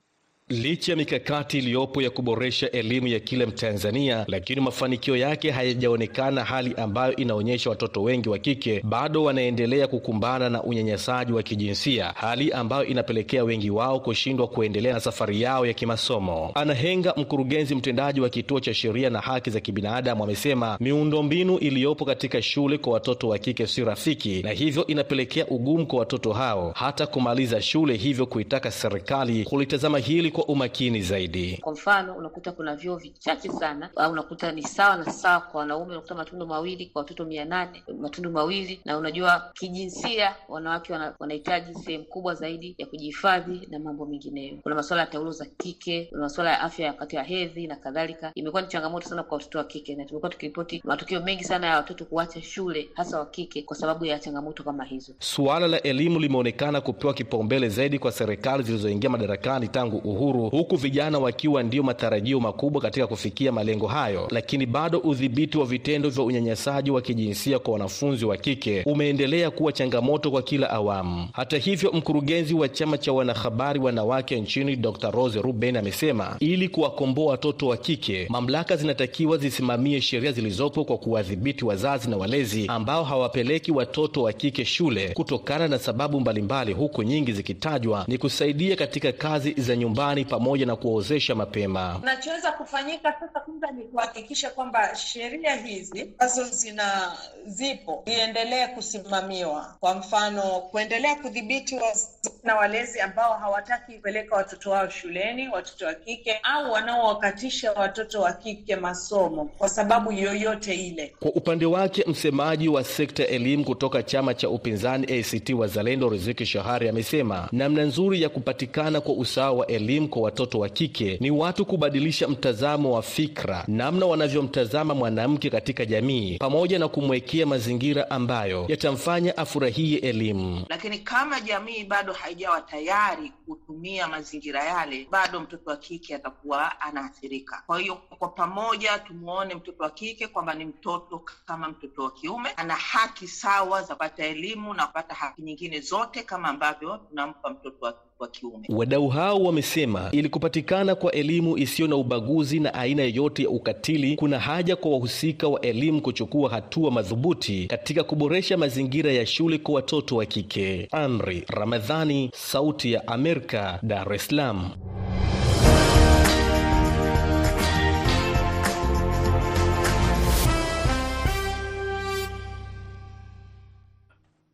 Licha 0.49 0.91
ya 0.91 0.95
mikakati 0.95 1.57
iliyopo 1.57 2.01
ya 2.01 2.09
kuboresha 2.09 2.71
elimu 2.71 3.07
ya 3.07 3.19
kila 3.19 3.45
Mtanzania, 3.45 4.25
lakini 4.27 4.61
mafanikio 4.61 5.15
yake 5.17 5.51
hayajaonekana, 5.51 6.43
hali 6.43 6.73
ambayo 6.77 7.15
inaonyesha 7.15 7.69
watoto 7.69 8.03
wengi 8.03 8.29
wa 8.29 8.37
kike 8.39 8.81
bado 8.83 9.23
wanaendelea 9.23 9.87
kukumbana 9.87 10.49
na 10.49 10.63
unyanyasaji 10.63 11.33
wa 11.33 11.43
kijinsia, 11.43 12.13
hali 12.15 12.51
ambayo 12.51 12.85
inapelekea 12.85 13.43
wengi 13.43 13.69
wao 13.69 13.99
kushindwa 13.99 14.47
kuendelea 14.47 14.93
na 14.93 14.99
safari 14.99 15.41
yao 15.41 15.65
ya 15.65 15.73
kimasomo. 15.73 16.51
Anahenga, 16.55 17.13
mkurugenzi 17.17 17.75
mtendaji 17.75 18.21
wa 18.21 18.29
Kituo 18.29 18.59
cha 18.59 18.73
Sheria 18.73 19.09
na 19.09 19.19
Haki 19.21 19.49
za 19.49 19.59
Kibinadamu, 19.59 20.23
amesema 20.23 20.77
miundombinu 20.79 21.57
iliyopo 21.57 22.05
katika 22.05 22.41
shule 22.41 22.77
kwa 22.77 22.93
watoto 22.93 23.27
wa 23.27 23.37
kike 23.37 23.67
si 23.67 23.83
rafiki, 23.83 24.41
na 24.43 24.51
hivyo 24.51 24.87
inapelekea 24.87 25.47
ugumu 25.47 25.85
kwa 25.87 25.99
watoto 25.99 26.33
hao 26.33 26.71
hata 26.75 27.07
kumaliza 27.07 27.61
shule, 27.61 27.95
hivyo 27.97 28.25
kuitaka 28.25 28.71
serikali 28.71 29.43
kulitazama 29.43 29.99
hili 29.99 30.31
kwa 30.37 30.45
umakini 30.45 31.01
zaidi. 31.01 31.57
Kwa 31.61 31.73
mfano, 31.73 32.15
unakuta 32.15 32.51
kuna 32.51 32.75
vyuo 32.75 32.95
vichache 32.97 33.49
sana, 33.49 33.89
au 33.95 34.11
unakuta 34.11 34.51
ni 34.51 34.63
sawa 34.63 34.97
na 34.97 35.05
sawa 35.11 35.41
kwa 35.41 35.59
wanaume, 35.59 35.91
unakuta 35.91 36.15
matundu 36.15 36.45
mawili 36.47 36.85
kwa 36.85 37.01
watoto 37.01 37.25
mia 37.25 37.45
nane 37.45 37.83
matundu 37.99 38.31
mawili. 38.31 38.81
Na 38.85 38.97
unajua 38.97 39.51
kijinsia, 39.53 40.35
wanawake 40.49 40.93
wanahitaji 41.19 41.73
sehemu 41.75 42.03
kubwa 42.03 42.35
zaidi 42.35 42.75
ya 42.77 42.85
kujihifadhi 42.85 43.67
na 43.71 43.79
mambo 43.79 44.05
mengineyo. 44.05 44.57
Kuna 44.63 44.75
masuala 44.75 45.01
ya 45.03 45.07
taulo 45.07 45.31
za 45.31 45.45
kike, 45.45 46.05
kuna 46.09 46.21
masuala 46.21 46.51
ya 46.51 46.61
afya 46.61 46.87
wakati 46.87 47.15
ya 47.15 47.23
hedhi 47.23 47.67
na 47.67 47.75
kadhalika. 47.75 48.31
Imekuwa 48.35 48.61
ni 48.61 48.67
changamoto 48.67 49.09
sana 49.09 49.23
kwa 49.23 49.37
watoto 49.37 49.57
wa 49.57 49.63
kike, 49.63 49.95
na 49.95 50.05
tumekuwa 50.05 50.29
tukiripoti 50.31 50.81
matukio 50.85 51.21
mengi 51.21 51.43
sana 51.43 51.67
ya 51.67 51.75
watoto 51.75 52.05
kuacha 52.05 52.41
shule, 52.41 52.89
hasa 52.93 53.19
wa 53.19 53.25
kike, 53.25 53.61
kwa 53.61 53.75
sababu 53.77 54.05
ya 54.05 54.19
changamoto 54.19 54.63
kama 54.63 54.83
hizo. 54.85 55.13
Suala 55.19 55.67
la 55.67 55.81
elimu 55.81 56.19
limeonekana 56.19 56.81
kupewa 56.81 57.13
kipaumbele 57.13 57.69
zaidi 57.69 57.99
kwa 57.99 58.11
serikali 58.11 58.63
zilizoingia 58.63 59.09
madarakani 59.09 59.67
tangu 59.67 59.97
uhuru 59.97 60.26
huru, 60.27 60.49
huku 60.49 60.75
vijana 60.75 61.19
wakiwa 61.19 61.63
ndio 61.63 61.83
matarajio 61.83 62.39
makubwa 62.39 62.81
katika 62.81 63.07
kufikia 63.07 63.51
malengo 63.51 63.87
hayo, 63.87 64.27
lakini 64.31 64.65
bado 64.65 64.97
udhibiti 64.99 65.57
wa 65.57 65.65
vitendo 65.65 66.09
vya 66.09 66.23
unyanyasaji 66.23 66.91
wa 66.91 67.01
kijinsia 67.01 67.59
kwa 67.59 67.73
wanafunzi 67.73 68.25
wa 68.25 68.37
kike 68.37 68.83
umeendelea 68.85 69.51
kuwa 69.51 69.71
changamoto 69.71 70.31
kwa 70.31 70.41
kila 70.41 70.69
awamu. 70.69 71.27
Hata 71.33 71.57
hivyo, 71.57 71.91
mkurugenzi 71.93 72.53
wa 72.53 72.69
chama 72.69 72.97
cha 72.97 73.13
wanahabari 73.13 73.79
wanawake 73.79 74.39
nchini 74.41 74.75
Dr. 74.75 75.11
Rose 75.11 75.41
Ruben 75.41 75.77
amesema 75.77 76.35
ili 76.39 76.69
kuwakomboa 76.69 77.31
watoto 77.31 77.67
wa 77.67 77.77
kike, 77.77 78.25
mamlaka 78.29 78.75
zinatakiwa 78.75 79.37
zisimamie 79.37 80.01
sheria 80.01 80.31
zilizopo 80.31 80.85
kwa 80.85 80.97
kuwadhibiti 80.97 81.65
wazazi 81.65 82.09
na 82.09 82.17
walezi 82.17 82.65
ambao 82.67 83.03
hawapeleki 83.03 83.71
watoto 83.71 84.23
wa 84.23 84.33
kike 84.33 84.65
shule 84.65 85.09
kutokana 85.13 85.67
na 85.67 85.79
sababu 85.79 86.19
mbalimbali, 86.19 86.73
huku 86.73 87.03
nyingi 87.03 87.31
zikitajwa 87.33 88.05
ni 88.07 88.17
kusaidia 88.17 88.75
katika 88.75 89.11
kazi 89.11 89.53
za 89.57 89.75
nyumbani 89.75 90.16
pamoja 90.25 90.65
na 90.65 90.75
kuwaozesha 90.75 91.35
mapema. 91.35 91.95
Kinachoweza 91.99 92.51
kufanyika 92.51 93.13
sasa 93.19 93.39
kwanza 93.39 93.71
ni 93.71 93.83
kuhakikisha 93.83 94.49
kwamba 94.49 94.95
sheria 94.95 95.55
hizi 95.55 96.01
ambazo 96.01 96.43
zina 96.43 97.17
zipo 97.45 98.03
ziendelee 98.05 98.67
kusimamiwa. 98.67 99.75
Kwa 99.79 99.93
mfano, 99.95 100.41
kuendelea 100.71 101.15
kudhibiti 101.15 101.75
wazazi 101.75 102.17
na 102.43 102.55
walezi 102.55 102.99
ambao 102.99 103.33
hawataki 103.33 103.93
kupeleka 103.93 104.35
watoto 104.35 104.71
wao 104.71 104.89
shuleni, 104.89 105.49
watoto 105.49 105.85
wa 105.85 105.93
kike 105.93 106.39
au 106.43 106.71
wanaowakatisha 106.71 107.71
watoto 107.71 108.21
wa 108.21 108.33
kike 108.33 108.75
masomo 108.75 109.45
kwa 109.57 109.69
sababu 109.69 110.11
yoyote 110.11 110.75
ile. 110.75 111.13
Kwa 111.19 111.31
upande 111.31 111.65
wake, 111.65 112.03
msemaji 112.07 112.69
wa 112.69 112.83
sekta 112.83 113.27
elimu 113.27 113.65
kutoka 113.65 114.03
chama 114.03 114.33
cha 114.33 114.49
upinzani 114.49 115.19
ACT 115.19 115.49
Wazalendo 115.49 116.09
Riziki 116.09 116.45
Shahari 116.45 116.89
amesema 116.89 117.49
namna 117.51 117.83
nzuri 117.83 118.21
ya 118.21 118.29
kupatikana 118.29 119.01
kwa 119.01 119.13
usawa 119.13 119.51
wa 119.51 119.67
elimu 119.67 120.06
kwa 120.07 120.21
watoto 120.21 120.59
wa 120.59 120.69
kike 120.69 121.17
ni 121.21 121.31
watu 121.31 121.65
kubadilisha 121.65 122.27
mtazamo 122.27 122.91
wa 122.91 123.01
fikra, 123.01 123.63
namna 123.67 124.05
wanavyomtazama 124.05 124.95
mwanamke 124.95 125.49
katika 125.49 125.85
jamii, 125.85 126.37
pamoja 126.37 126.79
na 126.79 126.87
kumwekea 126.87 127.45
mazingira 127.45 128.11
ambayo 128.11 128.65
yatamfanya 128.67 129.37
afurahie 129.37 129.97
elimu. 129.97 130.65
Lakini 130.69 130.99
kama 130.99 131.41
jamii 131.41 131.83
bado 131.83 132.13
haijawa 132.13 132.61
tayari 132.61 133.31
kutumia 133.45 134.07
mazingira 134.07 134.63
yale, 134.63 135.07
bado 135.11 135.39
mtoto 135.39 135.69
wa 135.69 135.77
kike 135.77 136.15
atakuwa 136.15 136.81
anaathirika. 136.81 137.63
Kwa 137.65 137.79
hiyo 137.79 137.95
kwa 137.95 138.27
pamoja 138.27 138.99
tumuone 138.99 139.55
mtoto 139.55 139.83
wa 139.83 139.89
kike 139.89 140.27
kwamba 140.27 140.53
ni 140.53 140.65
mtoto 140.65 141.21
kama 141.45 141.67
mtoto 141.69 142.03
wa 142.03 142.11
kiume, 142.11 142.49
ana 142.57 142.75
haki 142.75 143.27
sawa 143.27 143.81
za 143.81 143.93
kupata 143.95 144.25
elimu 144.25 144.73
na 144.73 144.87
kupata 144.87 145.13
haki 145.15 145.41
nyingine 145.41 145.79
zote 145.79 146.23
kama 146.23 146.47
ambavyo 146.47 146.97
tunampa 146.97 147.49
mtoto 147.49 147.85
wa 147.85 147.93
wa 148.19 148.27
kiume. 148.27 148.65
Wadau 148.69 149.07
hao 149.07 149.43
wamesema 149.43 150.09
ili 150.11 150.29
kupatikana 150.29 150.95
kwa 150.95 151.11
elimu 151.11 151.57
isiyo 151.57 151.87
na 151.87 151.95
ubaguzi 151.95 152.59
na 152.59 152.73
aina 152.73 153.03
yoyote 153.03 153.43
ya 153.43 153.49
ukatili, 153.49 154.15
kuna 154.15 154.39
haja 154.39 154.75
kwa 154.75 154.91
wahusika 154.91 155.47
wa 155.47 155.61
elimu 155.61 156.01
kuchukua 156.01 156.49
hatua 156.49 156.91
madhubuti 156.91 157.65
katika 157.67 158.03
kuboresha 158.03 158.57
mazingira 158.57 159.11
ya 159.11 159.25
shule 159.25 159.57
kwa 159.57 159.75
watoto 159.75 160.15
wa 160.15 160.25
kike. 160.25 160.87
Amri 160.91 161.43
Ramadhani, 161.47 162.29
Sauti 162.33 162.91
ya 162.93 163.07
Amerika, 163.07 163.79
Dar 163.83 164.13
es 164.13 164.27
Salaam. 164.27 164.69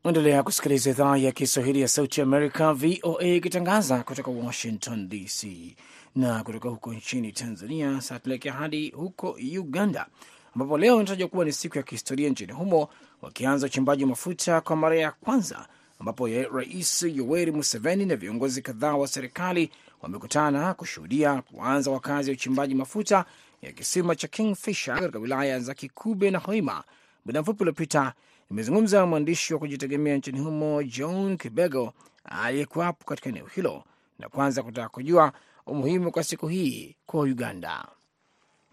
Endelea 0.05 0.43
kusikiliza 0.43 0.89
idhaa 0.89 1.17
ya 1.17 1.31
Kiswahili 1.31 1.81
ya 1.81 1.87
Sauti 1.87 2.21
Amerika, 2.21 2.73
VOA, 2.73 3.23
ikitangaza 3.23 4.03
kutoka 4.03 4.31
Washington 4.31 5.09
DC. 5.09 5.47
Na 6.15 6.43
kutoka 6.43 6.69
huko 6.69 6.93
nchini 6.93 7.31
Tanzania, 7.31 7.95
sasa 7.95 8.19
tuelekea 8.19 8.53
hadi 8.53 8.89
huko 8.89 9.37
Uganda, 9.59 10.05
ambapo 10.55 10.77
leo 10.77 10.95
inatajwa 10.95 11.27
kuwa 11.27 11.45
ni 11.45 11.51
siku 11.51 11.77
ya 11.77 11.83
kihistoria 11.83 12.29
nchini 12.29 12.51
humo, 12.53 12.89
wakianza 13.21 13.65
uchimbaji 13.67 14.05
mafuta 14.05 14.61
kwa 14.61 14.75
mara 14.75 14.95
ya 14.95 15.11
kwanza, 15.11 15.67
ambapo 15.99 16.27
Rais 16.27 17.03
Yoweri 17.03 17.51
Museveni 17.51 18.05
na 18.05 18.15
viongozi 18.15 18.61
kadhaa 18.61 18.95
wa 18.95 19.07
serikali 19.07 19.71
wamekutana 20.01 20.73
kushuhudia 20.73 21.41
kuanza 21.41 21.91
kwa 21.91 21.99
kazi 21.99 22.29
ya 22.29 22.33
uchimbaji 22.33 22.75
mafuta 22.75 23.25
ya 23.61 23.71
kisima 23.71 24.15
cha 24.15 24.27
Kingfisher 24.27 24.99
katika 24.99 25.19
wilaya 25.19 25.59
za 25.59 25.73
Kikube 25.73 26.31
na 26.31 26.39
Hoima. 26.39 26.83
Muda 27.25 27.41
mfupi 27.41 27.63
uliopita 27.63 28.13
imezungumza 28.53 29.05
mwandishi 29.05 29.53
wa 29.53 29.59
kujitegemea 29.59 30.15
nchini 30.17 30.39
humo 30.39 30.83
John 30.83 31.37
Kibego 31.37 31.93
aliyekuwapo 32.43 33.05
katika 33.05 33.29
eneo 33.29 33.45
hilo, 33.45 33.83
na 34.19 34.29
kwanza 34.29 34.63
kutaka 34.63 34.89
kujua 34.89 35.31
umuhimu 35.65 36.11
kwa 36.11 36.23
siku 36.23 36.47
hii 36.47 36.95
kwa 37.05 37.21
Uganda. 37.21 37.85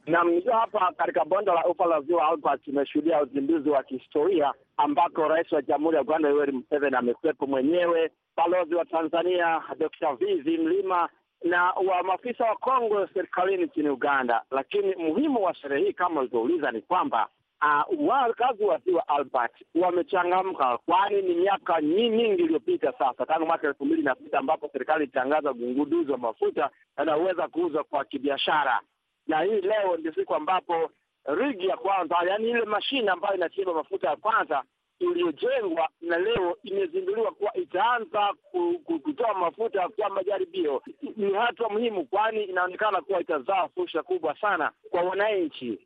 Nam, 0.07 0.31
nikiwa 0.31 0.57
hapa 0.61 0.93
katika 0.97 1.25
bonde 1.25 1.51
la 1.51 1.67
ufa 1.67 1.87
la 1.87 2.01
ziwa 2.01 2.29
Albert 2.29 2.65
tumeshuhudia 2.65 3.23
uzinduzi 3.23 3.71
wa 3.71 3.83
kihistoria 3.83 4.53
ambako 4.77 5.29
rais 5.29 5.53
wa 5.53 5.63
jamhuri 5.63 5.97
ya 5.97 6.03
Uganda 6.03 6.29
Yoweri 6.29 6.53
Museveni 6.53 6.97
amekuwepo 6.97 7.47
mwenyewe, 7.47 8.11
balozi 8.37 8.75
wa 8.75 8.85
Tanzania 8.85 9.63
Dr. 9.79 10.15
vv 10.15 10.47
Mlima 10.47 11.09
na 11.45 11.63
wa 11.71 12.03
maafisa 12.03 12.45
wa 12.45 12.57
Kongo 12.57 13.07
serikalini 13.15 13.65
nchini 13.65 13.89
Uganda. 13.89 14.43
Lakini 14.51 14.95
muhimu 14.97 15.43
wa 15.45 15.55
sherehe 15.55 15.85
hii 15.87 15.93
kama 15.93 16.21
ulivyouliza 16.21 16.71
ni 16.73 16.81
kwamba 16.83 17.29
Uh, 17.63 18.09
wakazi 18.09 18.65
wa 18.65 18.79
ziwa 18.79 19.09
Albert 19.09 19.53
wamechangamka, 19.75 20.79
kwani 20.79 21.23
ni 21.23 21.35
miaka 21.35 21.81
mingi 21.81 22.23
iliyopita 22.25 22.93
sasa, 22.99 23.27
tangu 23.27 23.47
mwaka 23.47 23.67
elfu 23.69 23.85
mbili 23.85 24.03
na 24.03 24.15
sita 24.15 24.39
ambapo 24.39 24.69
serikali 24.73 25.05
ilitangaza 25.05 25.51
ugunduzi 25.51 26.13
wa 26.13 26.19
mafuta 26.19 26.71
yanayoweza 26.99 27.49
kuuzwa 27.49 27.85
kwa 27.85 28.05
kibiashara, 28.05 28.81
na 29.27 29.41
hii 29.41 29.61
leo 29.61 29.97
ndio 29.97 30.15
siku 30.15 30.35
ambapo 30.35 30.91
rigi 31.25 31.67
ya 31.67 31.77
kwanza, 31.77 32.17
yaani 32.29 32.51
ile 32.51 32.65
mashine 32.65 33.11
ambayo 33.11 33.35
inachimba 33.37 33.75
mafuta 33.75 34.09
ya 34.11 34.17
kwanza 34.17 34.63
iliyojengwa 35.01 35.89
na 36.01 36.19
leo 36.19 36.57
imezinduliwa 36.65 37.33
kuwa 37.33 37.57
itaanza 37.57 38.35
kutoa 39.03 39.35
mafuta 39.35 39.89
kwa 39.89 40.11
majaribio. 40.11 40.83
Ni 41.17 41.33
hatua 41.33 41.69
muhimu, 41.69 42.05
kwani 42.07 42.43
inaonekana 42.45 43.01
kuwa 43.03 43.21
itazaa 43.21 43.69
fursa 43.75 44.03
kubwa 44.03 44.37
sana 44.41 44.73
kwa 44.91 45.03
wananchi, 45.03 45.79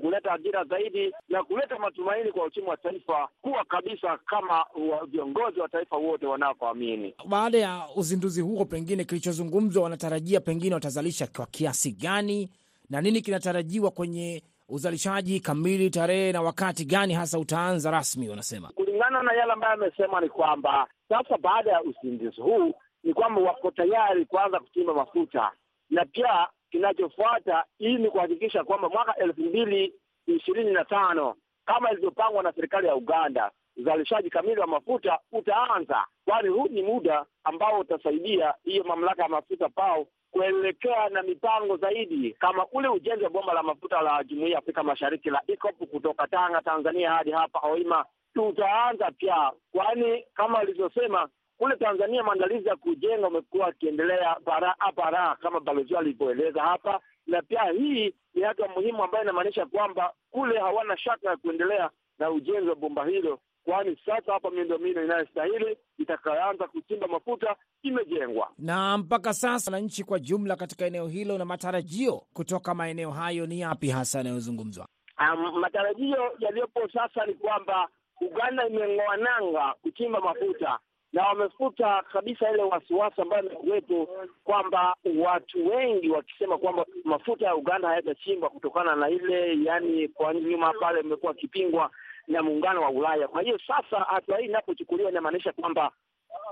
kuleta 0.00 0.32
ajira 0.32 0.64
zaidi 0.64 1.12
na 1.28 1.42
kuleta 1.44 1.78
matumaini 1.78 2.32
kwa 2.32 2.44
uchumi 2.46 2.66
wa 2.68 2.76
taifa 2.76 3.28
kuwa 3.42 3.64
kabisa 3.64 4.18
kama 4.26 4.64
viongozi 5.08 5.60
wa 5.60 5.68
taifa 5.68 5.96
wote 5.96 6.26
wanavyoamini. 6.26 7.14
Baada 7.28 7.58
ya 7.58 7.82
uzinduzi 7.96 8.40
huo, 8.40 8.64
pengine 8.64 9.04
kilichozungumzwa, 9.04 9.82
wanatarajia 9.82 10.40
pengine 10.40 10.74
watazalisha 10.74 11.26
kwa 11.26 11.46
kiasi 11.46 11.92
gani 11.92 12.50
na 12.90 13.00
nini 13.00 13.20
kinatarajiwa 13.20 13.90
kwenye 13.90 14.42
uzalishaji 14.68 15.40
kamili, 15.40 15.90
tarehe 15.90 16.32
na 16.32 16.42
wakati 16.42 16.84
gani 16.84 17.14
hasa 17.14 17.38
utaanza 17.38 17.90
rasmi? 17.90 18.28
Wanasema 18.28 18.68
kulingana 18.74 19.22
na 19.22 19.32
yale 19.32 19.52
ambayo 19.52 19.72
amesema 19.74 20.20
ni 20.20 20.28
kwamba 20.28 20.88
sasa 21.08 21.38
baada 21.38 21.70
ya 21.72 21.82
uzinduzi 21.82 22.40
huu 22.40 22.74
ni 23.04 23.14
kwamba 23.14 23.40
wako 23.40 23.70
tayari 23.70 24.24
kuanza 24.26 24.60
kuchimba 24.60 24.94
mafuta, 24.94 25.50
na 25.90 26.04
pia 26.04 26.46
kinachofuata 26.70 27.64
hii 27.78 27.94
ni 27.96 28.10
kuhakikisha 28.10 28.64
kwamba 28.64 28.88
mwaka 28.88 29.16
elfu 29.16 29.40
mbili 29.40 29.94
ishirini 30.26 30.70
na 30.72 30.84
tano 30.84 31.34
kama 31.64 31.90
ilivyopangwa 31.90 32.42
na 32.42 32.52
serikali 32.52 32.86
ya 32.86 32.96
Uganda, 32.96 33.50
uzalishaji 33.76 34.30
kamili 34.30 34.60
wa 34.60 34.66
mafuta 34.66 35.18
utaanza, 35.32 36.04
kwani 36.24 36.48
huu 36.48 36.66
ni 36.68 36.82
muda 36.82 37.26
ambao 37.44 37.78
utasaidia 37.80 38.54
hiyo 38.64 38.84
mamlaka 38.84 39.22
ya 39.22 39.28
mafuta 39.28 39.68
PAO 39.68 40.06
kuelekea 40.34 41.08
na 41.08 41.22
mipango 41.22 41.76
zaidi 41.76 42.32
kama 42.32 42.66
ule 42.72 42.88
ujenzi 42.88 43.24
wa 43.24 43.30
bomba 43.30 43.52
la 43.52 43.62
mafuta 43.62 44.00
la 44.02 44.24
Jumuiya 44.24 44.52
ya 44.52 44.58
Afrika 44.58 44.82
Mashariki 44.82 45.30
la 45.30 45.42
EACOP 45.48 45.76
kutoka 45.90 46.26
Tanga, 46.26 46.60
Tanzania 46.62 47.10
hadi 47.12 47.30
hapa 47.30 47.58
Hoima 47.58 48.04
tutaanza 48.34 49.10
pia, 49.10 49.50
kwani 49.72 50.24
kama 50.34 50.58
alivyosema 50.58 51.28
kule 51.58 51.76
Tanzania 51.76 52.22
maandalizi 52.22 52.68
ya 52.68 52.76
kujenga 52.76 53.28
umekuwa 53.28 53.66
akiendelea 53.66 54.34
paraa 54.44 54.92
paraa, 54.96 55.34
kama 55.36 55.60
balozi 55.60 55.96
alivyoeleza 55.96 56.62
hapa, 56.62 57.00
na 57.26 57.42
pia 57.42 57.62
hii 57.64 58.14
ni 58.34 58.42
hatua 58.42 58.68
muhimu 58.68 59.04
ambayo 59.04 59.24
inamaanisha 59.24 59.66
kwamba 59.66 60.12
kule 60.30 60.58
hawana 60.58 60.96
shaka 60.96 61.28
ya 61.30 61.36
kuendelea 61.36 61.90
na 62.18 62.30
ujenzi 62.30 62.68
wa 62.68 62.74
bomba 62.74 63.04
hilo, 63.04 63.38
kwani 63.64 63.98
sasa 64.06 64.32
hapa 64.32 64.50
miundombinu 64.50 65.04
inayostahili 65.04 65.76
itakayoanza 65.98 66.66
kuchimba 66.66 67.06
mafuta 67.06 67.56
imejengwa. 67.82 68.50
Na 68.58 68.98
mpaka 68.98 69.34
sasa 69.34 69.70
wananchi 69.70 70.04
kwa 70.04 70.18
jumla 70.18 70.56
katika 70.56 70.86
eneo 70.86 71.06
hilo 71.08 71.38
na 71.38 71.44
matarajio 71.44 72.22
kutoka 72.32 72.74
maeneo 72.74 73.10
hayo 73.10 73.46
ni 73.46 73.60
yapi 73.60 73.88
hasa 73.88 74.18
yanayozungumzwa? 74.18 74.86
Um, 75.20 75.58
matarajio 75.60 76.32
yaliyopo 76.38 76.88
sasa 76.92 77.26
ni 77.26 77.34
kwamba 77.34 77.88
Uganda 78.20 78.66
imeng'oa 78.68 79.16
nanga 79.16 79.74
kuchimba 79.82 80.20
mafuta 80.20 80.78
na 81.12 81.22
wamefuta 81.26 82.02
kabisa 82.12 82.50
ile 82.50 82.62
wasiwasi 82.62 83.20
ambayo 83.22 83.42
imekuwepo 83.44 84.08
kwamba 84.44 84.96
watu 85.18 85.66
wengi 85.68 86.10
wakisema 86.10 86.58
kwamba 86.58 86.86
mafuta 87.04 87.46
ya 87.46 87.54
Uganda 87.56 87.88
hayatachimbwa 87.88 88.50
kutokana 88.50 88.96
na 88.96 89.08
ile, 89.10 89.64
yani 89.64 90.08
kwa 90.08 90.34
nyuma 90.34 90.72
pale 90.80 91.00
imekuwa 91.00 91.32
akipingwa 91.32 91.90
na 92.28 92.42
muungano 92.42 92.82
wa 92.82 92.90
Ulaya. 92.90 93.28
Kwa 93.28 93.42
hiyo 93.42 93.58
sasa 93.66 93.98
hatua 94.04 94.38
hii 94.38 94.44
inapochukuliwa 94.44 95.10
inamaanisha 95.10 95.52
kwamba 95.52 95.90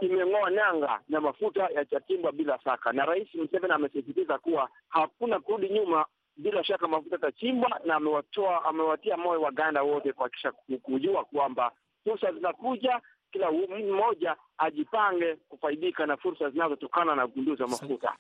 imeng'oa 0.01 0.51
nanga 0.51 1.01
na 1.09 1.21
mafuta 1.21 1.69
yatachimbwa 1.75 2.33
bila 2.33 2.59
shaka, 2.65 2.93
na 2.93 3.05
Rais 3.05 3.29
Museveni 3.35 3.73
amesisitiza 3.73 4.39
kuwa 4.39 4.69
hakuna 4.89 5.41
kurudi 5.41 5.69
nyuma. 5.69 6.07
Bila 6.37 6.65
shaka 6.65 6.89
mafuta 6.89 7.15
yatachimbwa, 7.15 7.81
na 7.85 7.95
amewatoa 7.95 8.65
amewatia 8.65 9.17
moyo 9.17 9.41
Waganda 9.43 9.83
wote 9.83 10.13
kuhakikisha 10.13 10.53
kujua 10.83 11.25
kwamba 11.25 11.73
fursa 12.05 12.33
zinakuja, 12.33 13.01
kila 13.33 13.51
mmoja 13.53 14.37
ajipange 14.59 15.37
kufaidika 15.49 16.07
na 16.07 16.17
fursa 16.17 16.51
zinazotokana 16.51 17.15
na 17.17 17.25
ugunduzi 17.25 17.63
wa 17.63 17.69
mafuta. 17.69 18.13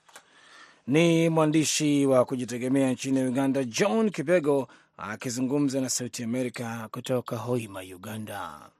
Ni 0.87 1.29
mwandishi 1.29 2.07
wa 2.07 2.25
kujitegemea 2.25 2.91
nchini 2.93 3.25
Uganda 3.27 3.65
John 3.65 4.11
Kibego 4.11 4.69
akizungumza 4.97 5.81
na 5.81 5.89
Sauti 5.91 6.23
Amerika 6.25 6.89
kutoka 6.91 7.37
Hoima, 7.37 7.81
Uganda. 7.81 8.71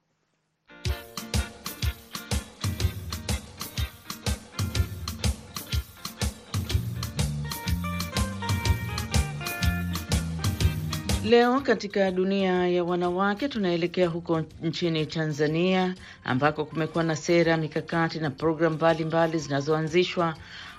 Leo 11.25 11.61
katika 11.61 12.11
dunia 12.11 12.69
ya 12.69 12.85
wanawake 12.85 13.49
tunaelekea 13.49 14.09
huko 14.09 14.43
nchini 14.63 15.07
Tanzania 15.07 15.95
ambako 16.25 16.65
kumekuwa 16.65 17.05
na 17.05 17.17
sera, 17.17 17.57
mikakati 17.57 18.19
na 18.21 18.31
programu 18.31 18.77
mbalimbali 18.77 19.39
zinazoanzishwa 19.39 20.35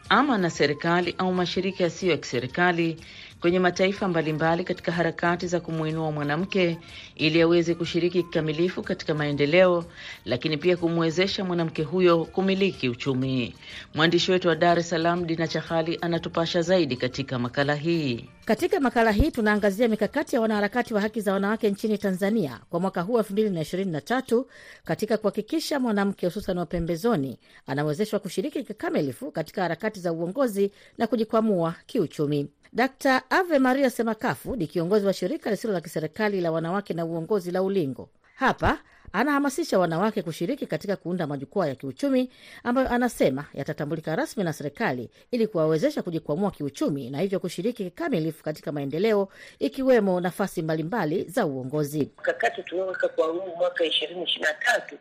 ama 0.10 0.38
na 0.38 0.50
serikali 0.50 1.16
au 1.18 1.34
mashirika 1.34 1.84
yasiyo 1.84 2.12
ya 2.12 2.18
kiserikali 2.18 2.98
kwenye 3.44 3.60
mataifa 3.60 4.08
mbalimbali 4.08 4.64
katika 4.64 4.92
harakati 4.92 5.48
za 5.48 5.60
kumwinua 5.60 6.12
mwanamke 6.12 6.78
ili 7.16 7.42
aweze 7.42 7.76
kushiriki 7.76 8.24
kikamilifu 8.24 8.84
katika 8.84 9.14
maendeleo, 9.14 9.86
lakini 10.26 10.58
pia 10.58 10.78
kumwezesha 10.78 11.44
mwanamke 11.46 11.84
huyo 11.84 12.26
kumiliki 12.26 12.90
uchumi. 12.90 13.56
Mwandishi 13.94 14.32
wetu 14.32 14.48
wa 14.48 14.56
Dar 14.56 14.80
es 14.80 14.90
Salaam 14.90 15.26
Dina 15.28 15.48
Chahali 15.48 15.98
anatupasha 16.02 16.62
zaidi 16.62 16.98
katika 16.98 17.40
makala 17.40 17.76
hii. 17.76 18.30
Katika 18.46 18.80
makala 18.80 19.12
hii 19.12 19.32
tunaangazia 19.32 19.88
mikakati 19.88 20.36
ya 20.36 20.42
wanaharakati 20.42 20.94
wa 20.94 21.02
haki 21.02 21.22
za 21.22 21.34
wanawake 21.34 21.70
nchini 21.70 21.98
Tanzania 21.98 22.60
kwa 22.70 22.80
mwaka 22.80 23.02
huu 23.02 23.18
elfu 23.18 23.34
mbili 23.34 23.50
na 23.50 23.62
ishirini 23.62 23.92
na 23.92 24.02
tatu 24.02 24.48
katika 24.86 25.18
kuhakikisha 25.18 25.80
mwanamke 25.80 26.26
hususan 26.26 26.58
wa 26.58 26.66
pembezoni 26.66 27.40
anawezeshwa 27.68 28.20
kushiriki 28.20 28.64
kikamilifu 28.64 29.32
katika 29.32 29.62
harakati 29.62 30.00
za 30.00 30.14
uongozi 30.14 30.72
na 30.98 31.08
kujikwamua 31.08 31.76
kiuchumi. 31.86 32.50
Dkt 32.76 33.06
Ave 33.30 33.60
Maria 33.60 33.90
Semakafu 33.90 34.56
ni 34.56 34.68
kiongozi 34.68 35.06
wa 35.06 35.14
shirika 35.14 35.52
lisilo 35.52 35.74
la 35.74 35.82
kiserikali 35.82 36.42
la 36.42 36.52
wanawake 36.52 36.94
na 36.94 37.06
uongozi 37.06 37.52
la 37.52 37.62
Ulingo. 37.64 38.10
Hapa 38.36 38.80
anahamasisha 39.12 39.80
wanawake 39.80 40.22
kushiriki 40.22 40.66
katika 40.68 40.96
kuunda 40.96 41.28
majukwaa 41.28 41.68
ya 41.68 41.76
kiuchumi 41.76 42.30
ambayo 42.64 42.90
anasema 42.90 43.46
yatatambulika 43.54 44.16
rasmi 44.16 44.44
na 44.44 44.54
serikali 44.54 45.10
ili 45.32 45.48
kuwawezesha 45.48 46.02
kujikwamua 46.04 46.52
kiuchumi 46.52 47.10
na 47.10 47.20
hivyo 47.20 47.40
kushiriki 47.40 47.84
kikamilifu 47.84 48.44
katika 48.44 48.72
maendeleo 48.72 49.28
ikiwemo 49.60 50.20
nafasi 50.22 50.62
mbalimbali 50.62 51.24
za 51.24 51.46
uongozi. 51.46 52.12
Mkakati 52.20 52.64
tulioweka 52.64 53.08
kwa 53.08 53.28
huu 53.28 53.56
mwaka 53.58 53.86
ishirini 53.86 54.24
ishirini 54.24 54.48
na 54.52 54.54
tatu, 54.54 54.96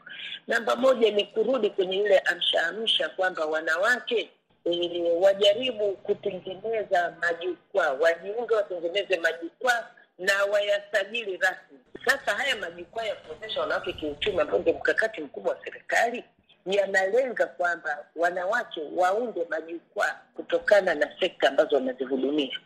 namba 0.49 0.77
moja 0.77 1.11
ni 1.11 1.25
kurudi 1.27 1.71
kwenye 1.71 1.97
ile 1.97 2.19
amsha 2.19 2.67
amsha 2.67 3.09
kwamba 3.09 3.47
wanawake 3.47 4.31
E, 4.65 5.03
wajaribu 5.21 5.93
kutengeneza 5.93 7.15
majukwaa, 7.21 7.93
wajiunge, 7.93 8.55
watengeneze 8.55 9.17
majukwaa 9.19 9.87
na 10.19 10.45
wayasajili 10.45 11.37
rasmi. 11.37 11.79
Sasa 12.05 12.33
haya 12.35 12.57
majukwaa 12.57 13.05
ya 13.05 13.15
kuwezesha 13.15 13.61
wanawake 13.61 13.93
kiuchumi, 13.93 14.41
ambayo 14.41 14.59
ndio 14.59 14.73
mkakati 14.75 15.21
mkubwa 15.21 15.53
wa 15.55 15.65
serikali, 15.65 16.25
yanalenga 16.67 17.47
kwamba 17.47 18.07
wanawake 18.17 18.81
waunde 18.97 19.47
majukwaa 19.51 20.21
kutokana 20.35 20.95
na 20.95 21.11
sekta 21.21 21.49
ambazo 21.49 21.77
wanazihudumia, 21.77 22.59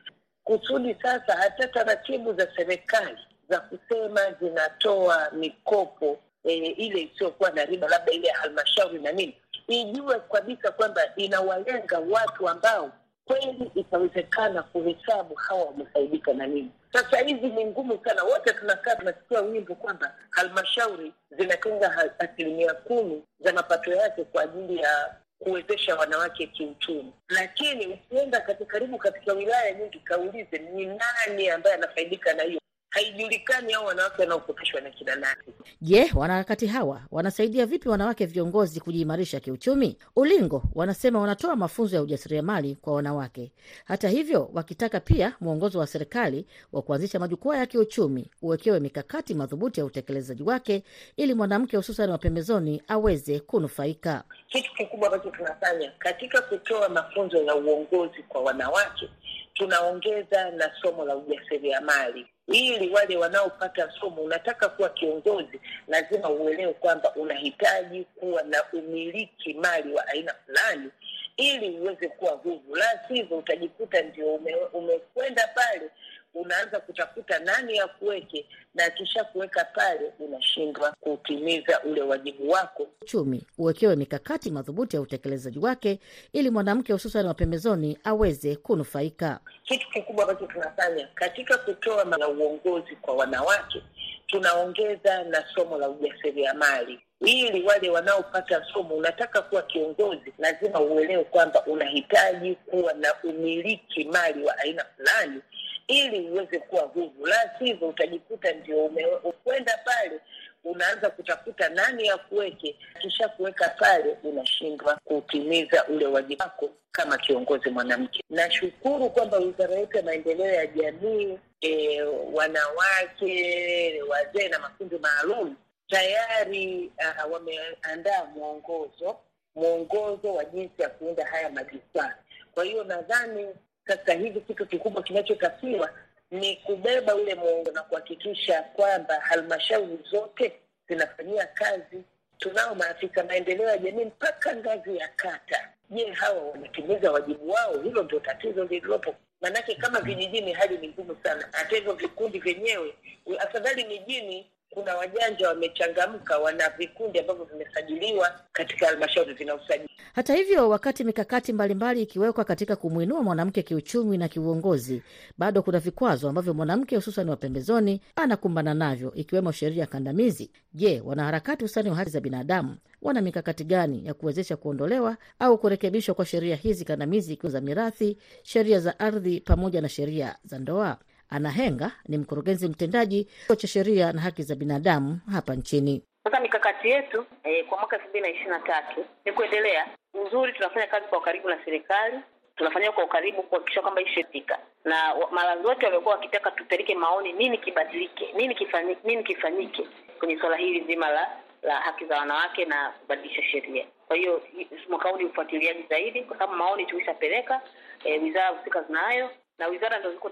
kusudi 0.45 0.97
sasa 1.03 1.37
hata 1.37 1.69
taratibu 1.69 2.33
za 2.35 2.49
serikali 2.57 3.19
za 3.49 3.61
kusema 3.61 4.33
zinatoa 4.41 5.31
mikopo 5.33 6.19
e, 6.45 6.55
ile 6.55 7.01
isiyokuwa 7.03 7.51
na 7.51 7.65
riba, 7.65 7.89
labda 7.89 8.13
ile 8.13 8.29
ya 8.29 8.37
halmashauri 8.37 8.99
na 8.99 9.13
nini 9.13 9.37
ijue 9.69 10.21
kabisa 10.33 10.71
kwamba 10.73 11.03
inawalenga 11.17 11.99
watu 11.99 12.49
ambao 12.49 12.93
kweli 13.25 13.71
itawezekana 13.75 14.63
kuhesabu 14.63 15.35
hawa 15.35 15.65
wamefaidika 15.65 16.33
na 16.33 16.47
nini. 16.47 16.71
Sasa 16.93 17.19
hizi 17.19 17.47
ni 17.47 17.65
ngumu 17.65 17.99
sana, 18.05 18.25
wote 18.25 18.53
tunakaa 18.53 18.95
tunasikia 18.97 19.41
wimbo 19.41 19.75
kwamba 19.75 20.15
halmashauri 20.31 21.13
zinatenga 21.39 22.15
asilimia 22.19 22.75
kumi 22.75 23.23
za 23.41 23.53
mapato 23.53 23.93
yake 23.93 24.25
kwa 24.25 24.43
ajili 24.43 24.77
ya 24.77 25.15
kuwezesha 25.39 25.97
wanawake 25.97 26.47
kiuchumi, 26.47 27.13
lakini 27.29 27.87
ukienda 27.87 28.41
katika 28.41 28.65
karibu 28.65 28.99
katika 28.99 29.33
wilaya 29.33 29.73
nyingi, 29.73 29.99
kaulize 29.99 30.59
ni 30.59 30.87
nani 30.87 31.49
ambaye 31.51 31.75
anafaidika 31.75 32.35
na 32.35 32.43
hiyo 32.43 32.61
haijulikani 32.91 33.73
au 33.73 33.87
wanawake 33.87 34.23
wanaokopeshwa 34.23 34.81
na 34.81 34.91
kina 34.91 35.17
nani. 35.17 35.41
Je, 35.81 36.11
wanaharakati 36.15 36.67
hawa 36.67 37.03
wanasaidia 37.11 37.67
vipi 37.67 37.89
wanawake 37.89 38.27
viongozi 38.27 38.81
kujiimarisha 38.81 39.41
kiuchumi? 39.41 39.99
Ulingo 40.17 40.63
wanasema 40.75 41.21
wanatoa 41.21 41.57
mafunzo 41.57 41.97
ya 41.97 42.03
ujasiriamali 42.03 42.75
kwa 42.77 42.93
wanawake. 42.95 43.53
Hata 43.85 44.09
hivyo, 44.09 44.51
wakitaka 44.55 45.01
pia 45.01 45.37
mwongozo 45.41 45.79
wa 45.79 45.87
serikali 45.87 46.47
wa 46.73 46.83
kuanzisha 46.83 47.19
majukwaa 47.19 47.57
ya 47.57 47.67
kiuchumi 47.67 48.31
uwekewe 48.43 48.81
mikakati 48.81 49.35
madhubuti 49.35 49.81
ya 49.81 49.87
utekelezaji 49.87 50.43
wake 50.43 50.83
ili 51.17 51.35
mwanamke 51.35 51.77
hususan 51.77 52.11
wa 52.11 52.19
pembezoni 52.19 52.83
aweze 52.89 53.41
kunufaika. 53.41 54.25
Kitu 54.49 54.75
kikubwa 54.75 55.07
ambacho 55.13 55.31
tunafanya 55.31 55.93
katika 55.99 56.41
kutoa 56.43 56.89
mafunzo 56.89 57.43
ya 57.43 57.55
uongozi 57.55 58.23
kwa 58.29 58.41
wanawake, 58.41 59.11
tunaongeza 59.55 60.51
na 60.51 60.71
somo 60.83 61.05
la 61.05 61.17
ujasiriamali 61.17 62.27
ili 62.49 62.91
wale 62.91 63.17
wanaopata 63.17 63.93
somo, 64.01 64.23
unataka 64.23 64.69
kuwa 64.69 64.89
kiongozi, 64.89 65.61
lazima 65.89 66.31
uelewe 66.31 66.73
kwamba 66.73 67.15
unahitaji 67.15 68.05
kuwa 68.05 68.43
na 68.43 68.63
umiliki 68.73 69.55
mali 69.55 69.93
wa 69.95 70.07
aina 70.07 70.35
fulani 70.47 70.91
ili 71.37 71.79
uweze 71.79 72.09
kuwa 72.09 72.33
huru, 72.33 72.77
la 72.77 73.01
sivyo 73.09 73.39
utajikuta 73.39 74.03
ndio 74.03 74.27
ume, 74.35 74.55
umekwenda 74.55 75.47
pale 75.55 75.91
unaanza 76.37 76.81
kutafuta 76.81 77.39
nani 77.39 77.77
ya 77.77 77.87
kuweke, 77.87 78.47
na 78.75 78.85
akisha 78.85 79.25
kuweka 79.25 79.65
pale 79.65 80.13
unashindwa 80.19 80.95
kutimiza 81.01 81.81
ule 81.83 82.03
wajibu 82.03 82.51
wako. 82.51 82.89
Uchumi 83.03 83.47
uwekewe 83.59 83.97
mikakati 83.97 84.51
madhubuti 84.51 84.97
ya 84.97 85.03
utekelezaji 85.03 85.59
wake 85.59 86.01
ili 86.33 86.51
mwanamke 86.51 86.93
hususan 86.93 87.27
wa 87.27 87.35
pembezoni 87.35 87.99
aweze 88.05 88.57
kunufaika. 88.57 89.41
Kitu 89.65 89.91
kikubwa 89.91 90.25
ambacho 90.25 90.47
tunafanya 90.47 91.09
katika 91.15 91.59
kutoa 91.59 92.05
na 92.05 92.29
uongozi 92.29 92.97
kwa 92.97 93.15
wanawake, 93.15 93.83
tunaongeza 94.27 95.25
na 95.25 95.45
somo 95.55 95.79
la 95.79 95.89
ujasiriamali 95.89 97.01
ili 97.21 97.63
wale 97.63 97.91
wanaopata 97.91 98.65
somo, 98.73 98.95
unataka 98.95 99.43
kuwa 99.43 99.63
kiongozi, 99.63 100.33
lazima 100.39 100.81
uelewe 100.81 101.25
kwamba 101.25 101.67
unahitaji 101.67 102.55
kuwa 102.55 102.93
na 102.93 103.15
umiliki 103.25 104.05
mali 104.05 104.45
wa 104.45 104.59
aina 104.59 104.85
fulani 104.97 105.41
ili 105.87 106.31
uweze 106.31 106.59
kuwa 106.59 106.83
huru, 106.83 107.27
la 107.27 107.51
sivyo 107.59 107.89
utajikuta 107.89 108.53
ndio 108.53 108.85
umekwenda 108.85 109.79
pale 109.85 110.21
unaanza 110.65 111.11
kutafuta 111.11 111.69
nani 111.69 112.07
ya 112.07 112.17
kuweke, 112.19 112.77
kisha 113.01 113.29
kuweka 113.29 113.69
pale 113.69 114.17
unashindwa 114.25 114.99
kutimiza 115.05 115.85
ule 115.87 116.07
wajibu 116.07 116.43
wako 116.43 116.71
kama 116.93 117.19
kiongozi 117.19 117.71
mwanamke. 117.71 118.23
Nashukuru 118.31 119.11
kwamba 119.11 119.39
wizara 119.39 119.75
yetu 119.75 119.97
ya 119.97 120.03
maendeleo 120.03 120.55
ya 120.55 120.67
jamii, 120.67 121.39
e, 121.61 122.03
wanawake, 122.33 124.03
wazee 124.09 124.49
na 124.49 124.59
makundi 124.59 124.99
maalum 124.99 125.57
tayari 125.89 126.93
uh, 126.99 127.33
wameandaa 127.33 128.25
mwongozo 128.25 129.17
mwongozo 129.55 130.35
wa 130.35 130.45
jinsi 130.45 130.83
ya 130.83 130.89
kuunda 130.89 131.27
haya 131.27 131.51
majukwaa. 131.51 132.15
Kwa 132.55 132.65
hiyo 132.65 132.85
nadhani 132.85 133.47
sasa 133.87 134.13
hivi 134.15 134.41
kitu 134.41 134.67
kikubwa 134.67 135.03
kinachotakiwa 135.03 135.91
ni 136.31 136.57
kubeba 136.57 137.15
ule 137.15 137.35
muongo 137.35 137.71
na 137.71 137.83
kuhakikisha 137.83 138.63
kwamba 138.63 139.21
halmashauri 139.21 139.99
zote 140.11 140.53
zinafanyia 140.89 141.47
kazi. 141.47 142.03
Tunao 142.39 142.75
maafisa 142.75 143.25
maendeleo 143.25 143.69
ya 143.69 143.79
jamii 143.79 144.05
mpaka 144.05 144.57
ngazi 144.57 144.97
ya 144.97 145.09
kata. 145.09 145.69
Je, 145.91 146.11
hawa 146.13 146.43
wanatimiza 146.43 147.13
wajibu 147.13 147.51
wao? 147.51 147.79
Hilo 147.83 148.03
ndio 148.03 148.21
tatizo 148.21 148.65
lililopo. 148.65 149.15
Maanake 149.41 149.75
kama 149.75 150.01
vijijini 150.01 150.53
hali 150.53 150.79
ni 150.79 150.89
ngumu 150.89 151.17
sana, 151.23 151.49
hata 151.53 151.77
hivyo 151.77 151.93
vikundi 151.93 152.39
vyenyewe, 152.39 152.95
afadhali 153.39 153.85
mijini 153.85 154.51
kuna 154.77 154.97
wajanja 154.97 155.49
wamechangamka, 155.49 156.39
wana 156.39 156.69
vikundi 156.79 157.19
ambavyo 157.19 157.45
vimesajiliwa 157.45 158.41
katika 158.53 158.87
halmashauri 158.87 159.35
vina 159.35 159.55
usajili. 159.55 159.89
Hata 160.15 160.35
hivyo, 160.35 160.69
wakati 160.69 161.05
mikakati 161.05 161.53
mbalimbali 161.53 162.03
ikiwekwa 162.03 162.45
katika 162.45 162.77
kumwinua 162.77 163.23
mwanamke 163.23 163.63
kiuchumi 163.63 164.19
na 164.19 164.29
kiuongozi, 164.29 165.03
bado 165.39 165.63
kuna 165.63 165.79
vikwazo 165.79 166.29
ambavyo 166.29 166.55
mwanamke 166.55 166.97
hususan 166.97 167.29
wa 167.29 167.37
pembezoni 167.37 168.01
anakumbana 168.17 168.75
navyo, 168.75 169.13
ikiwemo 169.15 169.53
sheria 169.53 169.87
kandamizi. 169.87 170.51
Je, 170.75 171.01
wanaharakati 171.05 171.65
hususani 171.65 171.91
wa 171.91 171.97
haki 171.97 172.11
za 172.11 172.21
binadamu 172.21 172.77
wana 173.03 173.21
mikakati 173.21 173.65
gani 173.65 174.07
ya 174.07 174.15
kuwezesha 174.15 174.57
kuondolewa 174.57 175.17
au 175.39 175.59
kurekebishwa 175.59 176.15
kwa 176.15 176.25
sheria 176.27 176.57
hizi 176.57 176.85
kandamizi, 176.85 177.33
ikiwa 177.33 177.53
za 177.53 177.61
mirathi, 177.61 178.19
sheria 178.43 178.81
za 178.81 178.99
ardhi 178.99 179.41
pamoja 179.41 179.81
na 179.81 179.89
sheria 179.89 180.37
za 180.45 180.59
ndoa? 180.59 180.99
Ana 181.31 181.51
Henga 181.51 181.93
ni 182.09 182.19
mkurugenzi 182.19 182.69
mtendaji 182.69 183.29
cha 183.57 183.67
sheria 183.69 184.13
na 184.13 184.21
haki 184.21 184.43
za 184.43 184.55
binadamu 184.55 185.21
hapa 185.33 185.55
nchini. 185.55 186.03
Sasa 186.25 186.41
mikakati 186.41 186.89
yetu 186.89 187.27
eh, 187.45 187.67
kwa 187.67 187.79
mwaka 187.79 187.97
elfu 187.97 188.09
mbili 188.09 188.23
na 188.23 188.29
ishirini 188.31 188.51
na 188.51 188.61
tatu 188.61 189.05
ni 189.25 189.33
kuendelea 189.33 189.87
uzuri. 190.15 190.53
Tunafanya 190.53 190.87
kazi 190.87 191.07
kwa 191.07 191.19
ukaribu 191.19 191.49
na 191.49 191.65
serikali, 191.65 192.19
tunafanyia 192.57 192.93
kwa 192.93 193.05
ukaribu 193.05 193.43
kuhakikisha 193.43 193.81
kwamba 193.83 194.03
ishafika, 194.03 194.59
na 194.85 195.15
mara 195.33 195.63
zote 195.63 195.87
wamekuwa 195.87 196.15
wakitaka 196.15 196.51
tupeleke 196.51 196.95
maoni, 196.95 197.33
nini 197.33 197.59
kibadilike, 197.59 198.33
nini 198.37 198.55
kifanyike, 198.55 199.01
nini 199.09 199.25
kifanyike 199.25 199.89
kwenye 200.19 200.39
suala 200.41 200.57
hili 200.57 200.85
zima 200.87 201.11
la 201.11 201.29
la 201.63 201.81
haki 201.81 202.07
za 202.07 202.19
wanawake 202.19 202.65
na 202.65 202.91
kubadilisha 202.91 203.43
sheria. 203.43 203.87
Kwa 204.07 204.17
hiyo 204.17 204.43
mwaka 204.91 205.09
huu 205.09 205.17
ni 205.17 205.25
ufuatiliaji 205.25 205.85
zaidi, 205.89 206.23
kwa 206.23 206.39
sababu 206.39 206.59
maoni 206.59 206.87
tulishapeleka, 206.87 207.61
eh, 208.05 208.23
wizara 208.23 208.49
husika 208.49 208.83
zinayo 208.83 209.31
na 209.59 209.67
wizara 209.67 209.99
ndo 209.99 210.13
ziko 210.13 210.31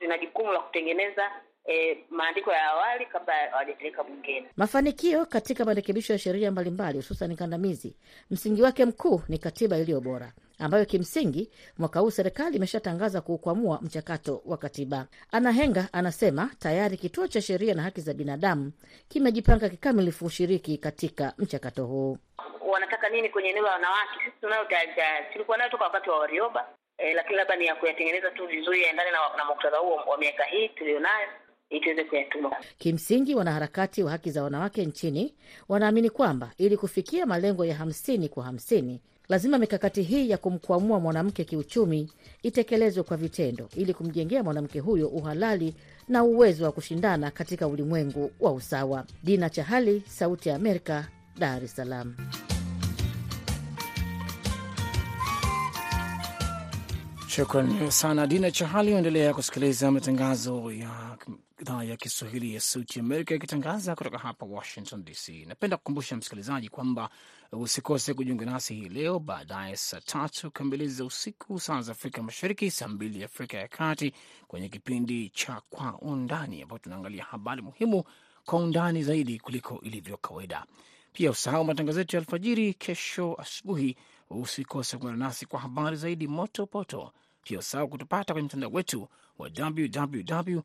zina 0.00 0.18
jukumu 0.18 0.52
la 0.52 0.60
kutengeneza 0.60 1.30
E, 1.68 2.04
maandiko 2.10 2.52
ya 2.52 2.62
awali 2.70 3.06
kabla 3.06 3.34
hawajapeleka 3.50 4.04
bungeni. 4.04 4.46
Mafanikio 4.56 5.26
katika 5.26 5.64
marekebisho 5.64 6.12
ya 6.12 6.18
sheria 6.18 6.50
mbalimbali 6.50 6.96
hususan 6.98 7.36
kandamizi, 7.36 7.96
msingi 8.30 8.62
wake 8.62 8.84
mkuu 8.84 9.22
ni 9.28 9.38
katiba 9.38 9.76
iliyo 9.78 10.00
bora, 10.00 10.32
ambayo 10.58 10.84
kimsingi 10.84 11.50
mwaka 11.78 12.00
huu 12.00 12.10
serikali 12.10 12.56
imeshatangaza 12.56 13.20
kuukwamua 13.20 13.78
mchakato 13.82 14.42
wa 14.46 14.56
katiba. 14.56 15.06
Ana 15.32 15.52
Henga 15.52 15.88
anasema 15.92 16.50
tayari 16.58 16.96
kituo 16.96 17.26
cha 17.28 17.40
sheria 17.42 17.74
na 17.74 17.82
haki 17.82 18.00
za 18.00 18.14
binadamu 18.14 18.72
kimejipanga 19.08 19.68
kikamilifu 19.68 20.26
ushiriki 20.26 20.78
katika 20.78 21.34
mchakato 21.38 21.86
huu. 21.86 22.18
Wanataka 22.66 23.08
nini 23.08 23.28
kwenye 23.28 23.48
eneo 23.48 23.62
la 23.62 23.70
wanawake? 23.72 24.18
Sisi 24.24 24.36
tunayo 24.40 24.66
tulikuwa 25.32 25.56
nayo 25.58 25.70
toka 25.70 25.84
wakati 25.84 26.10
wa 26.10 26.18
Warioba, 26.18 26.68
e, 26.98 27.14
lakini 27.14 27.36
labda 27.36 27.56
ni 27.56 27.66
ya 27.66 27.74
kuyatengeneza 27.74 28.30
tu 28.30 28.46
vizuri 28.46 28.82
yaendane 28.82 29.10
na, 29.10 29.18
na 29.36 29.44
muktadha 29.44 29.78
huo 29.78 29.96
wa 29.96 30.18
miaka 30.18 30.44
hii 30.44 30.68
tulionayo 30.68 31.28
ili 31.70 31.80
tuweze 31.80 32.04
kuyatuma. 32.04 32.56
Kimsingi, 32.78 33.34
wanaharakati 33.34 34.02
wa 34.02 34.10
haki 34.10 34.30
za 34.30 34.42
wanawake 34.42 34.84
nchini 34.84 35.34
wanaamini 35.68 36.10
kwamba 36.10 36.50
ili 36.58 36.76
kufikia 36.76 37.26
malengo 37.26 37.64
ya 37.64 37.74
hamsini 37.74 38.28
kwa 38.28 38.44
hamsini 38.44 39.00
lazima 39.28 39.58
mikakati 39.58 40.02
hii 40.02 40.30
ya 40.30 40.38
kumkwamua 40.38 41.00
mwanamke 41.00 41.44
kiuchumi 41.44 42.10
itekelezwe 42.42 43.02
kwa 43.02 43.16
vitendo 43.16 43.68
ili 43.76 43.94
kumjengea 43.94 44.42
mwanamke 44.42 44.80
huyo 44.80 45.08
uhalali 45.08 45.74
na 46.08 46.24
uwezo 46.24 46.64
wa 46.64 46.72
kushindana 46.72 47.30
katika 47.30 47.66
ulimwengu 47.68 48.30
wa 48.40 48.52
usawa. 48.52 49.04
Dina 49.22 49.50
Chahali, 49.50 50.02
Sauti 50.06 50.48
ya 50.48 50.54
Amerika, 50.56 51.08
Dar 51.38 51.64
es 51.64 51.76
Salaam. 51.76 52.14
Shukran 57.34 57.90
sana 57.90 58.26
Dina 58.26 58.50
Chahali. 58.50 58.94
Uendelea 58.94 59.34
kusikiliza 59.34 59.90
matangazo 59.90 60.72
ya 60.72 61.18
idhaa 61.60 61.84
ya 61.84 61.96
Kiswahili 61.96 62.54
ya 62.54 62.60
Sauti 62.60 63.00
Amerika 63.00 63.34
ikitangaza 63.34 63.94
kutoka 63.96 64.18
hapa 64.18 64.46
Washington 64.46 65.04
DC. 65.04 65.28
Napenda 65.46 65.76
kukumbusha 65.76 66.16
msikilizaji 66.16 66.68
kwamba 66.68 67.10
usikose 67.52 68.14
kujiunga 68.14 68.44
nasi 68.44 68.74
hii 68.74 68.88
leo 68.88 69.18
baadaye 69.18 69.76
saa 69.76 70.00
tatu 70.00 70.50
kamili 70.50 70.88
za 70.88 71.04
usiku 71.04 71.60
saa 71.60 71.80
za 71.82 71.92
Afrika 71.92 72.22
Mashariki, 72.22 72.70
saa 72.70 72.88
mbili 72.88 73.24
Afrika 73.24 73.56
ya 73.58 73.68
Kati, 73.68 74.12
kwenye 74.48 74.68
kipindi 74.68 75.28
cha 75.30 75.62
Kwa 75.70 75.98
Undani 75.98 76.62
ambapo 76.62 76.78
tunaangalia 76.78 77.24
habari 77.24 77.62
muhimu 77.62 78.04
kwa 78.44 78.58
undani 78.58 79.02
zaidi 79.02 79.38
kuliko 79.38 79.80
ilivyo 79.82 80.16
kawaida. 80.16 80.64
Pia 81.12 81.30
usahau 81.30 81.64
matangazo 81.64 81.98
yetu 81.98 82.16
ya 82.16 82.20
alfajiri 82.22 82.74
kesho 82.74 83.34
asubuhi. 83.38 83.96
Usikose 84.30 84.96
kuungana 84.96 85.18
nasi 85.24 85.46
kwa 85.46 85.60
habari 85.60 85.96
zaidi 85.96 86.28
moto 86.28 86.66
poto. 86.66 87.12
Pia 87.44 87.58
usahau 87.58 87.88
kutupata 87.88 88.32
kwenye 88.32 88.46
mtandao 88.46 88.70
wetu 88.70 89.08
wa 89.38 89.50
www 89.58 90.60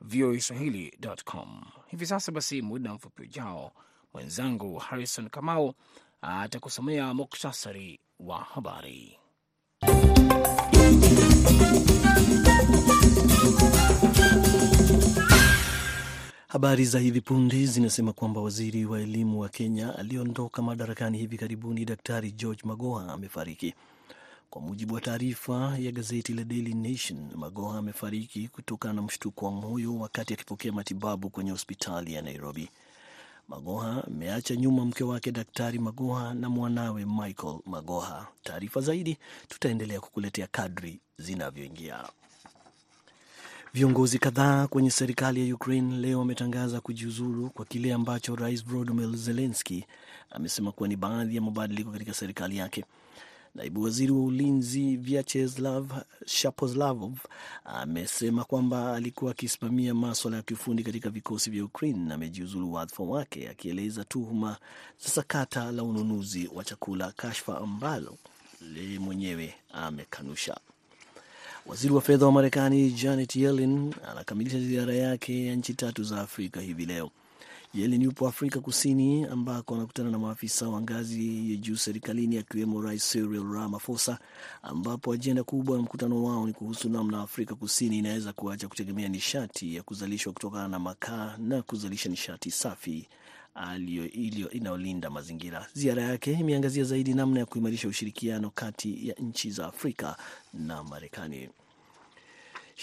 voa 0.00 0.40
swahili.com. 0.40 1.62
Hivi 1.86 2.06
sasa 2.06 2.32
basi, 2.32 2.62
muda 2.62 2.94
mfupi 2.94 3.22
ujao, 3.22 3.72
mwenzangu 4.14 4.78
Harrison 4.78 5.28
Kamau 5.28 5.74
atakusomea 6.22 7.14
muktasari 7.14 8.00
wa 8.20 8.38
habari. 8.38 9.18
Habari 16.48 16.84
za 16.84 16.98
hivi 16.98 17.20
punde 17.20 17.66
zinasema 17.66 18.12
kwamba 18.12 18.40
waziri 18.40 18.84
wa 18.84 19.00
elimu 19.00 19.40
wa 19.40 19.48
Kenya 19.48 19.98
aliyeondoka 19.98 20.62
madarakani 20.62 21.18
hivi 21.18 21.38
karibuni, 21.38 21.84
Daktari 21.84 22.32
George 22.32 22.60
Magoha 22.64 23.12
amefariki. 23.12 23.74
Kwa 24.50 24.62
mujibu 24.62 24.94
wa 24.94 25.00
taarifa 25.00 25.76
ya 25.78 25.92
gazeti 25.92 26.32
la 26.34 26.44
Daily 26.44 26.74
Nation, 26.74 27.30
Magoha 27.34 27.78
amefariki 27.78 28.48
kutokana 28.48 28.94
na 28.94 29.02
mshtuko 29.02 29.44
wa 29.46 29.52
moyo 29.52 29.96
wakati 29.98 30.34
akipokea 30.34 30.72
matibabu 30.72 31.30
kwenye 31.30 31.50
hospitali 31.50 32.14
ya 32.14 32.22
Nairobi. 32.22 32.68
Magoha 33.48 34.04
ameacha 34.06 34.56
nyuma 34.56 34.84
mke 34.84 35.04
wake 35.04 35.32
Daktari 35.32 35.78
Magoha 35.78 36.34
na 36.34 36.48
mwanawe 36.48 37.04
Michael 37.06 37.58
Magoha. 37.66 38.26
Taarifa 38.42 38.80
zaidi 38.80 39.16
tutaendelea 39.48 40.00
kukuletea 40.00 40.46
kadri 40.46 41.00
zinavyoingia. 41.18 42.04
Viongozi 43.74 44.18
kadhaa 44.18 44.66
kwenye 44.66 44.90
serikali 44.90 45.48
ya 45.48 45.54
Ukraine 45.54 45.96
leo 45.96 46.18
wametangaza 46.18 46.80
kujiuzulu 46.80 47.50
kwa 47.50 47.64
kile 47.64 47.92
ambacho 47.94 48.36
rais 48.36 48.64
Volodymyr 48.64 49.16
Zelensky 49.16 49.84
amesema 50.30 50.72
kuwa 50.72 50.88
ni 50.88 50.96
baadhi 50.96 51.36
ya 51.36 51.42
mabadiliko 51.42 51.90
katika 51.90 52.14
serikali 52.14 52.56
yake. 52.56 52.84
Naibu 53.54 53.82
waziri 53.82 54.12
wa 54.12 54.22
ulinzi 54.24 54.96
Vyacheslav 54.96 55.92
Shapozlavov 56.26 57.18
amesema 57.64 58.44
kwamba 58.44 58.94
alikuwa 58.96 59.30
akisimamia 59.30 59.94
maswala 59.94 60.36
ya 60.36 60.42
kiufundi 60.42 60.82
katika 60.82 61.10
vikosi 61.10 61.50
vya 61.50 61.64
Ukraine 61.64 61.98
na 61.98 62.14
amejiuzulu 62.14 62.72
wadhifa 62.72 63.02
wake, 63.02 63.48
akieleza 63.48 64.04
tuhuma 64.04 64.56
za 65.04 65.08
sakata 65.08 65.72
la 65.72 65.82
ununuzi 65.82 66.50
wa 66.54 66.64
chakula, 66.64 67.12
kashfa 67.12 67.58
ambalo 67.58 68.16
yeye 68.76 68.98
mwenyewe 68.98 69.54
amekanusha. 69.72 70.56
Waziri 71.66 71.94
wa 71.94 72.00
fedha 72.00 72.26
wa 72.26 72.32
Marekani 72.32 72.90
Janet 72.90 73.36
Yellen 73.36 73.94
anakamilisha 74.10 74.60
ziara 74.60 74.94
yake 74.94 75.46
ya 75.46 75.54
nchi 75.56 75.74
tatu 75.74 76.04
za 76.04 76.20
Afrika 76.20 76.60
hivi 76.60 76.86
leo. 76.86 77.10
Yellen 77.74 78.02
yupo 78.02 78.28
Afrika 78.28 78.60
Kusini 78.60 79.24
ambako 79.24 79.74
anakutana 79.74 80.10
na 80.10 80.18
maafisa 80.18 80.68
wa 80.68 80.80
ngazi 80.80 81.50
ya 81.50 81.56
juu 81.56 81.76
serikalini 81.76 82.38
akiwemo 82.38 82.82
Rais 82.82 83.10
Cyril 83.12 83.52
Ramaphosa, 83.52 84.18
ambapo 84.62 85.12
ajenda 85.12 85.44
kubwa 85.44 85.76
ya 85.76 85.82
mkutano 85.82 86.24
wao 86.24 86.46
ni 86.46 86.52
kuhusu 86.52 86.88
namna 86.88 87.20
Afrika 87.22 87.54
Kusini 87.54 87.98
inaweza 87.98 88.32
kuacha 88.32 88.68
kutegemea 88.68 89.08
nishati 89.08 89.74
ya 89.74 89.82
kuzalishwa 89.82 90.32
kutokana 90.32 90.68
na 90.68 90.78
makaa 90.78 91.36
na 91.38 91.62
kuzalisha 91.62 92.08
nishati 92.08 92.50
safi 92.50 93.08
inayolinda 94.52 95.10
mazingira. 95.10 95.66
Ziara 95.74 96.02
yake 96.02 96.32
imeangazia 96.32 96.84
zaidi 96.84 97.14
namna 97.14 97.40
ya 97.40 97.46
kuimarisha 97.46 97.88
ushirikiano 97.88 98.50
kati 98.50 99.08
ya 99.08 99.14
nchi 99.14 99.50
za 99.50 99.66
Afrika 99.66 100.16
na 100.54 100.84
Marekani. 100.84 101.48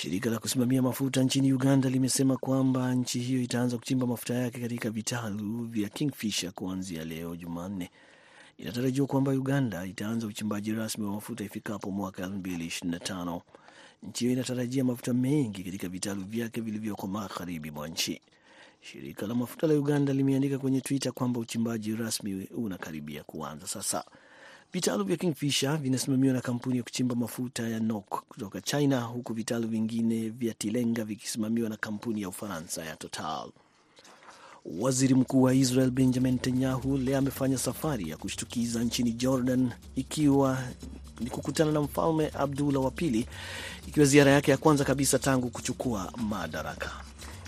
Shirika 0.02 0.30
la 0.30 0.40
kusimamia 0.40 0.82
mafuta 0.82 1.24
nchini 1.24 1.54
Uganda 1.54 1.90
limesema 1.90 2.38
kwamba 2.38 2.96
nchi 2.96 3.20
hiyo 3.20 3.42
itaanza 3.42 3.78
kuchimba 3.78 4.08
mafuta 4.08 4.34
yake 4.34 4.60
katika 4.60 4.90
vitalu 4.90 5.64
vya 5.64 5.90
Kingfisher 5.90 6.52
kuanzia 6.52 7.06
leo 7.06 7.36
Jumanne. 7.36 7.90
Inatarajiwa 8.58 9.08
kwamba 9.08 9.32
Uganda 9.32 9.86
itaanza 9.86 10.28
uchimbaji 10.28 10.72
rasmi 10.72 11.06
wa 11.06 11.12
mafuta 11.12 11.44
ifikapo 11.44 11.92
mwaka 11.92 12.26
2025. 12.28 13.42
Nchi 14.04 14.24
hiyo 14.24 14.34
inatarajia 14.34 14.84
mafuta 14.84 15.14
mengi 15.14 15.64
katika 15.64 15.90
vitalu 15.90 16.24
vyake 16.24 16.62
vilivyoko 16.62 17.08
magharibi 17.08 17.72
mwa 17.72 17.88
nchi. 17.88 18.22
Shirika 18.82 19.28
la 19.28 19.36
mafuta 19.36 19.68
la 19.68 19.74
Uganda 19.74 20.14
limeandika 20.14 20.58
kwenye 20.58 20.82
Twitter 20.82 21.12
kwamba 21.12 21.40
uchimbaji 21.40 21.96
rasmi 21.96 22.48
unakaribia 22.56 23.24
kuanza 23.24 23.68
sasa. 23.68 24.04
Vitalu 24.74 25.04
vya 25.04 25.18
Kingfisher 25.18 25.78
vinasimamiwa 25.78 26.34
na 26.34 26.42
kampuni 26.42 26.78
ya 26.78 26.84
kuchimba 26.84 27.16
mafuta 27.16 27.68
ya 27.68 27.80
NOC 27.80 28.10
kutoka 28.10 28.62
China, 28.62 29.02
huku 29.02 29.34
vitalu 29.34 29.68
vingine 29.68 30.30
vya 30.30 30.54
Tilenga 30.54 31.04
vikisimamiwa 31.06 31.70
na 31.70 31.78
kampuni 31.78 32.22
ya 32.22 32.30
Ufaransa 32.30 32.86
ya 32.86 32.96
Total. 32.96 33.50
Waziri 34.80 35.14
Mkuu 35.16 35.42
wa 35.42 35.54
Israel 35.54 35.92
Benjamin 35.92 36.34
Netanyahu 36.34 36.98
leo 36.98 37.18
amefanya 37.18 37.58
safari 37.58 38.10
ya 38.10 38.18
kushtukiza 38.18 38.84
nchini 38.84 39.12
Jordan, 39.12 39.72
ikiwa 39.96 40.58
ni 41.20 41.30
kukutana 41.30 41.72
na 41.72 41.82
Mfalme 41.82 42.32
Abdullah 42.34 42.84
wa 42.84 42.92
Pili, 42.92 43.28
ikiwa 43.88 44.06
ziara 44.06 44.32
yake 44.32 44.52
ya 44.52 44.58
kwanza 44.58 44.84
kabisa 44.86 45.20
tangu 45.20 45.50
kuchukua 45.50 46.14
madaraka. 46.18 46.92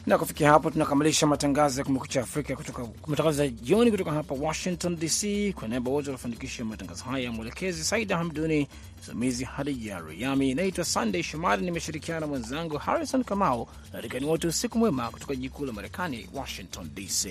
Na 0.05 0.17
kufikia 0.17 0.49
hapo 0.51 0.71
tunakamilisha 0.71 1.27
matangazo 1.27 1.79
ya 1.81 1.85
Kumekucha 1.85 2.21
Afrika 2.21 2.55
kutoka 2.55 2.87
matangazo 3.07 3.43
ya 3.43 3.49
jioni 3.49 3.91
kutoka 3.91 4.11
hapa 4.11 4.35
Washington 4.35 4.95
DC. 4.95 5.53
Kwa 5.55 5.67
niaba 5.67 5.91
wote 5.91 6.07
wanafanikisha 6.09 6.65
matangazo 6.65 7.03
haya, 7.03 7.23
ya 7.25 7.31
mwelekezi 7.31 7.83
Saida 7.83 8.17
Hamduni, 8.17 8.67
msimamizi 9.01 9.43
Hadija 9.43 9.99
Riami, 9.99 10.53
naitwa 10.53 10.85
Sunday 10.85 11.23
Shomari, 11.23 11.65
nimeshirikiana 11.65 12.19
na 12.19 12.27
mwenzangu 12.27 12.77
Harrison 12.77 13.23
Kamau 13.23 13.67
na 13.93 14.01
rikani 14.01 14.25
wote, 14.25 14.47
usiku 14.47 14.77
mwema 14.77 15.09
kutoka 15.11 15.35
jikuu 15.35 15.65
la 15.65 15.73
Marekani, 15.73 16.29
Washington 16.33 16.89
DC. 16.95 17.29